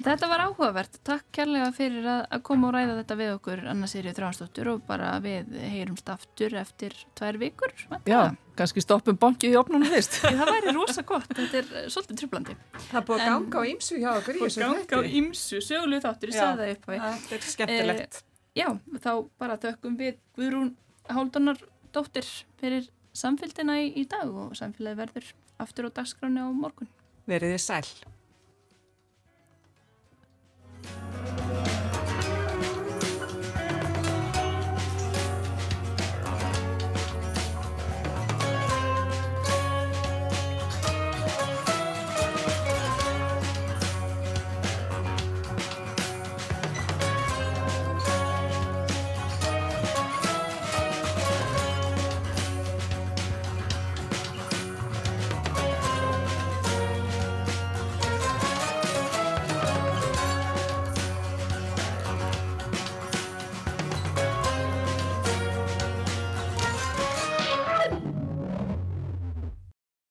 [0.01, 0.97] Þetta var áhugavert.
[1.05, 4.83] Takk kærlega fyrir að, að koma og ræða þetta við okkur Anna Sirju Þránsdóttur og
[4.87, 7.73] bara við heyrumst aftur eftir tvær vikur.
[8.09, 8.19] Já,
[8.59, 10.17] kannski stoppum bankið í opnunum fyrst.
[10.23, 11.27] Því Það væri rosa gott.
[11.31, 12.57] Þetta er eh, svolítið trublandi.
[12.87, 16.31] Það búið að ganga á ýmsu hjá okkur í þessu ganga á ymsu, sögulegu þáttur,
[16.31, 16.41] ég Já.
[16.45, 18.23] sagði það upp á Þetta er skemmtilegt.
[18.57, 18.67] Já,
[18.99, 20.73] þá bara þökkum við Guðrún
[21.11, 21.61] Háldanar
[21.95, 22.27] dóttir
[22.59, 25.31] fyrir samfélgina í, í dag og samfélagi verður
[25.61, 26.89] aftur á dagskráni á morgun.
[27.29, 27.55] Verið
[30.91, 31.80] Música